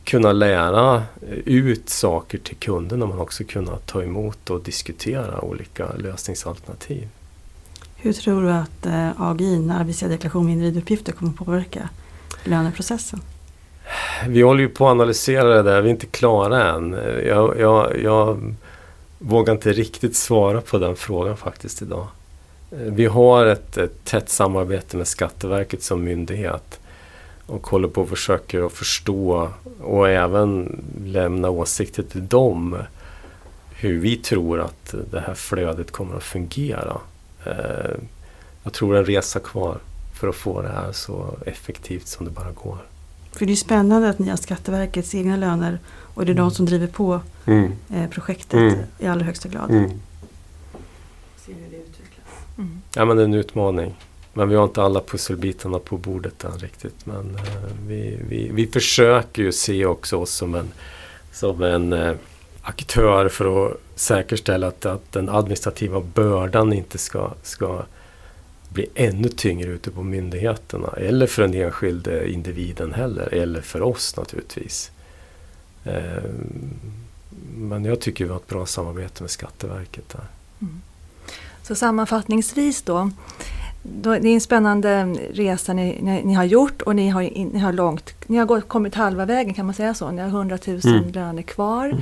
kunna 0.04 0.32
lära 0.32 1.04
ut 1.46 1.90
saker 1.90 2.38
till 2.38 2.56
kunderna 2.56 3.06
men 3.06 3.20
också 3.20 3.44
kunna 3.44 3.78
ta 3.86 4.04
emot 4.04 4.50
och 4.50 4.64
diskutera 4.64 5.42
olika 5.42 5.94
lösningsalternativ. 5.98 7.08
Hur 7.96 8.14
tror 8.14 8.42
du 8.42 8.52
att 8.52 8.86
eh, 8.86 9.22
AGI, 9.22 9.70
arbetsgivardeklaration 9.72 10.46
med 10.46 10.54
individuppgifter, 10.54 11.12
kommer 11.12 11.32
påverka 11.32 11.90
löneprocessen? 12.44 13.22
Vi 14.28 14.42
håller 14.42 14.62
ju 14.62 14.70
på 14.70 14.88
att 14.88 14.92
analysera 14.92 15.56
det 15.56 15.64
där, 15.64 15.82
vi 15.82 15.90
är 15.90 15.94
inte 15.94 16.06
klara 16.06 16.72
än. 16.72 16.92
Jag, 17.26 17.60
jag, 17.60 18.02
jag 18.04 18.56
vågar 19.20 19.54
inte 19.54 19.74
riktigt 19.74 20.16
svara 20.16 20.62
på 20.62 20.78
den 20.78 20.96
frågan 20.96 21.38
faktiskt 21.38 21.82
idag. 21.82 22.08
Vi 22.70 23.06
har 23.06 23.46
ett, 23.46 23.78
ett 23.78 24.06
tätt 24.06 24.30
samarbete 24.30 24.98
med 24.98 25.08
Skatteverket 25.08 25.84
som 25.84 26.04
myndighet 26.04 26.80
och 27.48 27.68
håller 27.68 27.88
på 27.88 28.02
och 28.02 28.10
försöker 28.10 28.66
att 28.66 28.74
förstå 28.74 29.50
och 29.82 30.10
även 30.10 30.84
lämna 31.06 31.50
åsikter 31.50 32.04
till 32.04 32.28
dem 32.28 32.78
hur 33.76 34.00
vi 34.00 34.18
tror 34.18 34.60
att 34.60 34.96
det 35.12 35.20
här 35.20 35.34
flödet 35.34 35.92
kommer 35.92 36.18
att 36.18 36.24
fungera. 36.24 36.98
Eh, 37.46 37.96
jag 38.64 38.74
tror 38.74 38.96
en 38.96 39.06
resa 39.06 39.40
kvar 39.40 39.78
för 40.14 40.28
att 40.28 40.36
få 40.36 40.62
det 40.62 40.70
här 40.70 40.92
så 40.92 41.36
effektivt 41.46 42.08
som 42.08 42.26
det 42.26 42.32
bara 42.32 42.52
går. 42.52 42.78
För 43.32 43.46
det 43.46 43.52
är 43.52 43.56
spännande 43.56 44.10
att 44.10 44.20
ni 44.20 44.30
har 44.30 44.38
Skatteverkets 44.38 45.16
egna 45.16 45.38
löner 45.38 45.80
och 45.88 46.26
det 46.26 46.32
är 46.32 46.34
mm. 46.34 46.44
de 46.44 46.52
som 46.52 46.66
driver 46.66 46.88
på 46.88 47.22
mm. 47.46 47.72
Eh, 47.94 48.10
projektet 48.10 48.54
mm. 48.54 48.80
i 49.00 49.08
allra 49.08 49.26
högsta 49.26 49.50
grad. 49.50 49.70
Mm. 49.70 49.90
Se 51.38 51.54
hur 51.54 51.70
det 51.72 51.78
utvecklas. 51.78 52.28
Mm. 52.58 52.82
Ja 52.96 53.06
men 53.06 53.18
det 53.18 53.24
är 53.24 53.26
en 53.26 53.34
utmaning. 53.34 53.96
Men 54.38 54.50
vi 54.50 54.56
har 54.56 54.64
inte 54.64 54.82
alla 54.82 55.02
pusselbitarna 55.02 55.80
på 55.80 55.98
bordet 55.98 56.44
än 56.44 56.58
riktigt. 56.58 57.06
Men 57.06 57.36
eh, 57.36 57.72
vi, 57.88 58.20
vi, 58.30 58.50
vi 58.54 58.68
försöker 58.68 59.42
ju 59.44 59.52
se 59.52 59.86
också 59.86 60.18
oss 60.18 60.32
som 60.32 60.56
en, 60.56 60.72
som 61.32 61.64
en 61.64 61.94
eh, 61.94 62.16
aktör 62.62 63.30
för 63.30 63.68
att 63.68 63.78
säkerställa 63.96 64.68
att, 64.68 64.86
att 64.86 65.12
den 65.12 65.30
administrativa 65.30 66.00
bördan 66.00 66.74
inte 66.74 66.98
ska, 66.98 67.34
ska 67.44 67.84
bli 68.70 68.88
ännu 68.96 69.30
tyngre 69.30 69.70
ute 69.70 69.92
på 69.92 70.04
myndigheterna. 70.04 70.94
Eller 70.98 71.28
för 71.28 71.42
den 71.42 71.54
enskilde 71.54 72.32
individen 72.32 72.94
heller. 72.94 73.34
Eller 73.34 73.62
för 73.62 73.82
oss 73.82 74.18
naturligtvis. 74.18 74.92
Eh, 75.84 76.24
men 77.56 77.86
jag 77.86 78.00
tycker 78.00 78.26
vi 78.26 78.32
har 78.32 78.38
ett 78.38 78.48
bra 78.48 78.66
samarbete 78.66 79.24
med 79.24 79.32
Skatteverket 79.32 80.10
där. 80.10 80.26
Mm. 80.62 80.82
Så 81.64 81.76
sammanfattningsvis 81.76 82.82
då 82.82 83.12
det 84.02 84.10
är 84.10 84.26
en 84.26 84.42
spännande 84.42 85.04
resa 85.34 85.74
ni, 85.74 85.98
ni, 86.02 86.24
ni, 86.24 86.34
har 86.34 86.44
gjort 86.44 86.82
och 86.82 86.96
ni 86.96 87.10
har, 87.10 87.22
ni 87.54 87.60
har, 87.60 87.74
långt, 87.74 88.14
ni 88.28 88.38
har 88.38 88.46
gått, 88.46 88.68
kommit 88.68 88.96
halva 88.96 89.26
vägen 89.26 89.54
kan 89.54 89.66
man 89.66 89.76
säga 89.76 89.94
så. 89.94 90.12
Ni 90.12 90.22
har 90.22 90.30
100 90.30 90.58
000 90.68 90.80
mm. 90.86 91.12
löner 91.12 91.42
kvar. 91.42 91.86
Mm. 91.86 92.02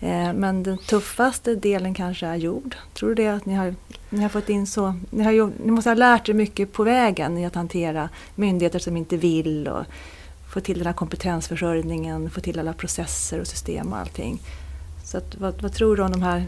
Eh, 0.00 0.32
men 0.32 0.62
den 0.62 0.78
tuffaste 0.78 1.54
delen 1.54 1.94
kanske 1.94 2.26
är 2.26 2.36
gjord. 2.36 2.76
Tror 2.94 3.08
du 3.08 3.14
det? 3.14 3.28
Att 3.28 3.46
ni 3.46 3.54
har, 3.54 3.74
ni 4.10 4.22
har 4.22 4.28
fått 4.28 4.48
in 4.48 4.66
så... 4.66 4.94
Ni, 5.10 5.24
har 5.24 5.32
gjort, 5.32 5.52
ni 5.64 5.70
måste 5.70 5.90
ha 5.90 5.94
lärt 5.94 6.28
er 6.28 6.34
mycket 6.34 6.72
på 6.72 6.84
vägen 6.84 7.38
i 7.38 7.46
att 7.46 7.54
hantera 7.54 8.08
myndigheter 8.34 8.78
som 8.78 8.96
inte 8.96 9.16
vill 9.16 9.68
och 9.68 9.84
få 10.52 10.60
till 10.60 10.78
den 10.78 10.86
här 10.86 10.94
kompetensförsörjningen, 10.94 12.30
få 12.30 12.40
till 12.40 12.58
alla 12.58 12.72
processer 12.72 13.40
och 13.40 13.46
system 13.46 13.92
och 13.92 13.98
allting. 13.98 14.40
Så 15.04 15.18
att, 15.18 15.36
vad, 15.38 15.62
vad, 15.62 15.72
tror 15.72 15.96
du 15.96 16.02
om 16.02 16.10
de 16.10 16.22
här, 16.22 16.44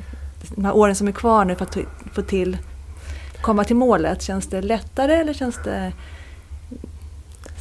de 0.55 0.65
här 0.65 0.77
åren 0.77 0.95
som 0.95 1.09
är 1.09 1.13
kvar 1.13 1.45
nu 1.45 1.55
för 1.55 1.65
att 1.65 1.79
få 2.13 2.23
till, 2.23 2.59
komma 3.43 3.65
till 3.65 3.77
målet? 3.77 4.23
Känns 4.23 4.47
det 4.47 4.63
lättare 4.63 5.15
eller 5.15 5.33
känns 5.33 5.59
det 5.65 5.93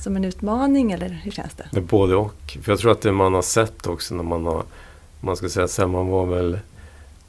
som 0.04 0.16
en 0.16 0.26
utmaning 0.26 0.92
eller 0.92 1.10
hur 1.10 1.32
känns 1.32 1.54
det? 1.54 1.68
det 1.72 1.82
både 1.82 2.16
och. 2.16 2.58
För 2.64 2.72
jag 2.72 2.80
tror 2.80 2.92
att 2.92 3.02
det 3.02 3.12
man 3.12 3.34
har 3.34 3.42
sett 3.42 3.88
också 3.88 4.16
när 4.16 4.24
man 4.24 4.46
har, 4.46 4.64
man 5.20 5.36
ska 5.36 5.50
säga 5.50 5.68
så 5.68 5.82
här, 5.82 5.90
man 5.90 6.08
var 6.08 6.26
väl 6.26 6.60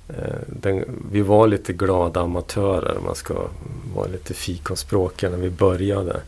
eh, 0.09 0.39
den, 0.47 0.85
vi 1.13 1.21
var 1.21 1.47
lite 1.47 1.73
glada 1.73 2.21
amatörer, 2.21 2.99
man 3.05 3.15
ska 3.15 3.35
vara 3.95 4.07
lite 4.07 4.35
fikonspråkig 4.35 5.31
när 5.31 5.39
vi 5.39 5.51
började. 5.51 6.21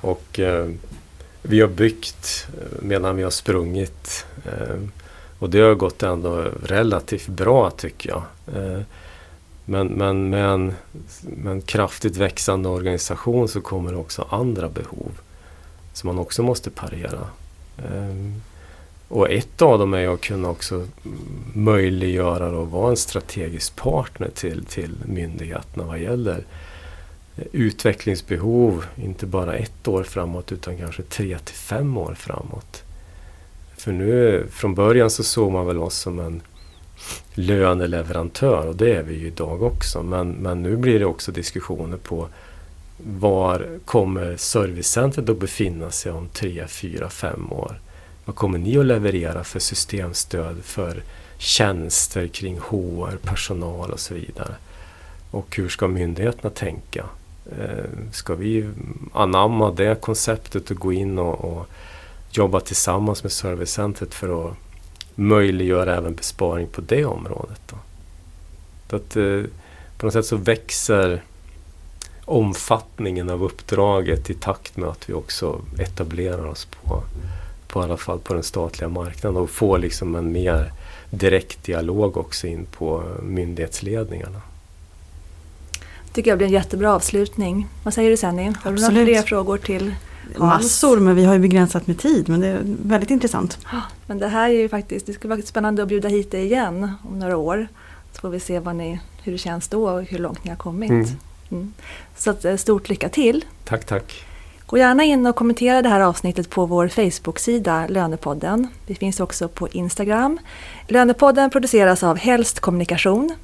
Och 0.00 0.40
eh, 0.40 0.68
vi 1.42 1.60
har 1.60 1.68
byggt 1.68 2.48
eh, 2.58 2.82
medan 2.82 3.16
vi 3.16 3.22
har 3.22 3.30
sprungit. 3.30 4.26
Eh, 4.44 4.76
och 5.38 5.50
det 5.50 5.60
har 5.60 5.74
gått 5.74 6.02
ändå 6.02 6.44
relativt 6.62 7.28
bra 7.28 7.70
tycker 7.70 8.10
jag. 8.10 8.22
Eh, 8.56 8.80
men, 9.68 9.86
men 9.86 10.30
med, 10.30 10.44
en, 10.44 10.74
med 11.22 11.52
en 11.52 11.62
kraftigt 11.62 12.16
växande 12.16 12.68
organisation 12.68 13.48
så 13.48 13.60
kommer 13.60 13.92
det 13.92 13.98
också 13.98 14.26
andra 14.30 14.68
behov 14.68 15.10
som 15.92 16.06
man 16.06 16.18
också 16.18 16.42
måste 16.42 16.70
parera. 16.70 17.26
Ehm, 17.78 18.42
och 19.08 19.30
ett 19.30 19.62
av 19.62 19.78
dem 19.78 19.94
är 19.94 20.08
att 20.08 20.20
kunna 20.20 20.48
också 20.48 20.86
möjliggöra 21.52 22.58
och 22.58 22.70
vara 22.70 22.90
en 22.90 22.96
strategisk 22.96 23.76
partner 23.76 24.30
till, 24.34 24.64
till 24.64 24.94
myndigheterna 25.04 25.84
vad 25.84 25.98
gäller 25.98 26.44
eh, 27.36 27.44
utvecklingsbehov, 27.52 28.84
inte 28.96 29.26
bara 29.26 29.54
ett 29.54 29.88
år 29.88 30.02
framåt 30.02 30.52
utan 30.52 30.78
kanske 30.78 31.02
tre 31.02 31.38
till 31.38 31.54
fem 31.54 31.96
år 31.96 32.14
framåt. 32.14 32.82
För 33.76 33.92
nu, 33.92 34.46
från 34.50 34.74
början 34.74 35.10
så 35.10 35.24
såg 35.24 35.52
man 35.52 35.66
väl 35.66 35.78
oss 35.78 35.96
som 35.96 36.20
en 36.20 36.42
löneleverantör 37.34 38.66
och 38.66 38.76
det 38.76 38.94
är 38.94 39.02
vi 39.02 39.14
ju 39.14 39.26
idag 39.26 39.62
också. 39.62 40.02
Men, 40.02 40.30
men 40.30 40.62
nu 40.62 40.76
blir 40.76 40.98
det 40.98 41.06
också 41.06 41.32
diskussioner 41.32 41.96
på 41.96 42.28
var 42.98 43.66
kommer 43.84 44.36
servicecentret 44.36 45.28
att 45.28 45.38
befinna 45.38 45.90
sig 45.90 46.12
om 46.12 46.28
tre, 46.28 46.66
fyra, 46.68 47.10
fem 47.10 47.52
år? 47.52 47.80
Vad 48.24 48.36
kommer 48.36 48.58
ni 48.58 48.78
att 48.78 48.86
leverera 48.86 49.44
för 49.44 49.58
systemstöd 49.58 50.56
för 50.62 51.02
tjänster 51.38 52.26
kring 52.26 52.58
HR, 52.58 53.16
personal 53.16 53.90
och 53.90 54.00
så 54.00 54.14
vidare? 54.14 54.54
Och 55.30 55.56
hur 55.56 55.68
ska 55.68 55.88
myndigheterna 55.88 56.50
tänka? 56.50 57.04
Eh, 57.58 57.84
ska 58.12 58.34
vi 58.34 58.68
anamma 59.12 59.70
det 59.70 60.00
konceptet 60.00 60.70
och 60.70 60.76
gå 60.76 60.92
in 60.92 61.18
och, 61.18 61.44
och 61.44 61.66
jobba 62.30 62.60
tillsammans 62.60 63.22
med 63.22 63.32
servicecentret 63.32 64.14
för 64.14 64.48
att 64.48 64.56
möjliggöra 65.18 65.96
även 65.96 66.14
besparing 66.14 66.66
på 66.66 66.80
det 66.80 67.04
området. 67.04 67.60
Då. 67.66 67.76
Så 68.90 68.96
att, 68.96 69.16
eh, 69.16 69.42
på 69.98 70.06
något 70.06 70.12
sätt 70.12 70.26
så 70.26 70.36
växer 70.36 71.22
omfattningen 72.24 73.30
av 73.30 73.44
uppdraget 73.44 74.30
i 74.30 74.34
takt 74.34 74.76
med 74.76 74.88
att 74.88 75.08
vi 75.08 75.12
också 75.12 75.60
etablerar 75.78 76.46
oss 76.46 76.64
på, 76.64 77.02
på 77.68 77.82
alla 77.82 77.96
fall 77.96 78.18
på 78.18 78.34
den 78.34 78.42
statliga 78.42 78.88
marknaden 78.88 79.42
och 79.42 79.50
får 79.50 79.78
liksom 79.78 80.14
en 80.14 80.32
mer 80.32 80.72
direkt 81.10 81.64
dialog 81.64 82.16
också 82.16 82.46
in 82.46 82.66
på 82.66 83.02
myndighetsledningarna 83.22 84.42
tycker 86.16 86.30
jag 86.30 86.38
blir 86.38 86.46
en 86.46 86.52
jättebra 86.52 86.94
avslutning. 86.94 87.68
Vad 87.82 87.94
säger 87.94 88.10
du 88.10 88.16
Senni? 88.16 88.52
Har 88.62 88.72
du 88.72 88.80
några 88.80 89.04
fler 89.04 89.22
frågor 89.22 89.58
till 89.58 89.94
Massor, 90.36 91.00
men 91.00 91.16
vi 91.16 91.24
har 91.24 91.34
ju 91.34 91.40
begränsat 91.40 91.86
med 91.86 91.98
tid. 91.98 92.28
Men 92.28 92.40
det 92.40 92.46
är 92.46 92.60
väldigt 92.64 93.10
intressant. 93.10 93.58
Men 94.06 94.18
det 94.18 94.28
här 94.28 94.48
är 94.48 94.54
ju 94.54 94.68
faktiskt, 94.68 95.06
det 95.06 95.12
skulle 95.12 95.34
vara 95.34 95.46
spännande 95.46 95.82
att 95.82 95.88
bjuda 95.88 96.08
hit 96.08 96.30
dig 96.30 96.44
igen 96.44 96.92
om 97.10 97.18
några 97.18 97.36
år. 97.36 97.68
Så 98.12 98.20
får 98.20 98.28
vi 98.28 98.40
se 98.40 98.58
vad 98.58 98.76
ni, 98.76 99.00
hur 99.22 99.32
det 99.32 99.38
känns 99.38 99.68
då 99.68 99.88
och 99.88 100.02
hur 100.02 100.18
långt 100.18 100.44
ni 100.44 100.50
har 100.50 100.56
kommit. 100.56 100.90
Mm. 100.90 101.06
Mm. 101.50 101.72
Så 102.16 102.30
att, 102.30 102.44
eh, 102.44 102.56
stort 102.56 102.88
lycka 102.88 103.08
till! 103.08 103.44
Tack, 103.64 103.84
tack! 103.84 104.24
Gå 104.66 104.78
gärna 104.78 105.04
in 105.04 105.26
och 105.26 105.36
kommentera 105.36 105.82
det 105.82 105.88
här 105.88 106.00
avsnittet 106.00 106.50
på 106.50 106.66
vår 106.66 106.88
Facebook-sida 106.88 107.86
Lönepodden. 107.88 108.68
Vi 108.86 108.94
finns 108.94 109.20
också 109.20 109.48
på 109.48 109.68
Instagram. 109.68 110.38
Lönepodden 110.88 111.50
produceras 111.50 112.02
av 112.02 112.16
Helst 112.16 112.60
Kommunikation 112.60 113.34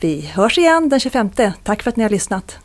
vi 0.00 0.30
hörs 0.34 0.58
igen 0.58 0.88
den 0.88 1.00
25. 1.00 1.30
Tack 1.62 1.82
för 1.82 1.90
att 1.90 1.96
ni 1.96 2.02
har 2.02 2.10
lyssnat. 2.10 2.58